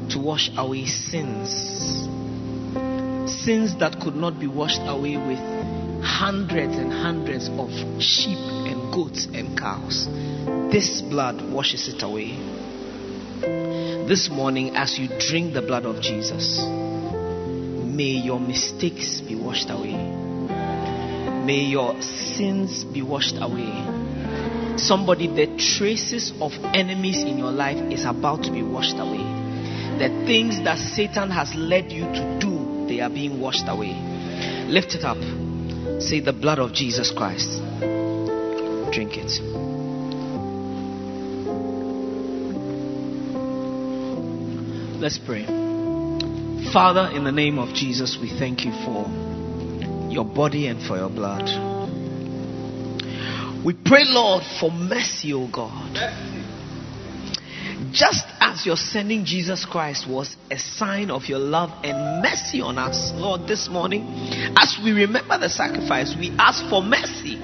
[0.10, 2.05] to wash away sins.
[3.45, 5.38] Sins that could not be washed away with
[6.03, 7.69] hundreds and hundreds of
[8.01, 10.07] sheep and goats and cows.
[10.72, 12.31] This blood washes it away.
[14.07, 19.93] This morning, as you drink the blood of Jesus, may your mistakes be washed away.
[21.45, 23.69] May your sins be washed away.
[24.80, 29.22] Somebody, the traces of enemies in your life is about to be washed away.
[29.99, 32.55] The things that Satan has led you to do,
[32.87, 33.93] they are being washed away.
[34.67, 35.17] Lift it up.
[36.01, 37.61] Say the blood of Jesus Christ.
[38.91, 39.31] Drink it.
[44.99, 45.45] Let's pray.
[46.73, 49.05] Father, in the name of Jesus, we thank you for
[50.11, 51.45] your body and for your blood.
[53.65, 55.95] We pray, Lord, for mercy, O God.
[57.91, 58.25] Just
[58.65, 63.47] your sending Jesus Christ was a sign of your love and mercy on us, Lord,
[63.47, 64.03] this morning,
[64.57, 67.35] as we remember the sacrifice, we ask for mercy.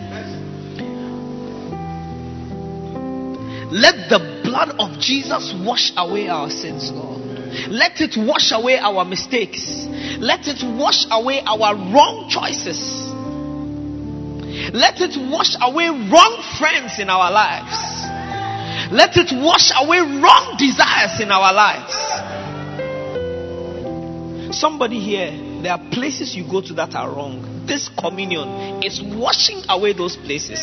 [3.72, 7.22] Let the blood of Jesus wash away our sins, Lord.
[7.70, 9.86] Let it wash away our mistakes.
[10.20, 13.08] Let it wash away our wrong choices.
[14.74, 17.91] Let it wash away wrong friends in our lives.
[18.92, 21.96] Let it wash away wrong desires in our lives.
[24.54, 25.32] Somebody here,
[25.62, 27.64] there are places you go to that are wrong.
[27.66, 30.60] This communion is washing away those places.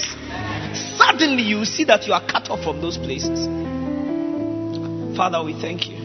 [0.98, 3.46] Suddenly you see that you are cut off from those places.
[5.16, 5.96] Father, we thank you.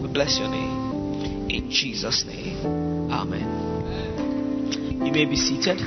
[0.00, 1.50] We bless your name.
[1.50, 3.10] In Jesus' name.
[3.10, 5.02] Amen.
[5.04, 5.80] You may be seated.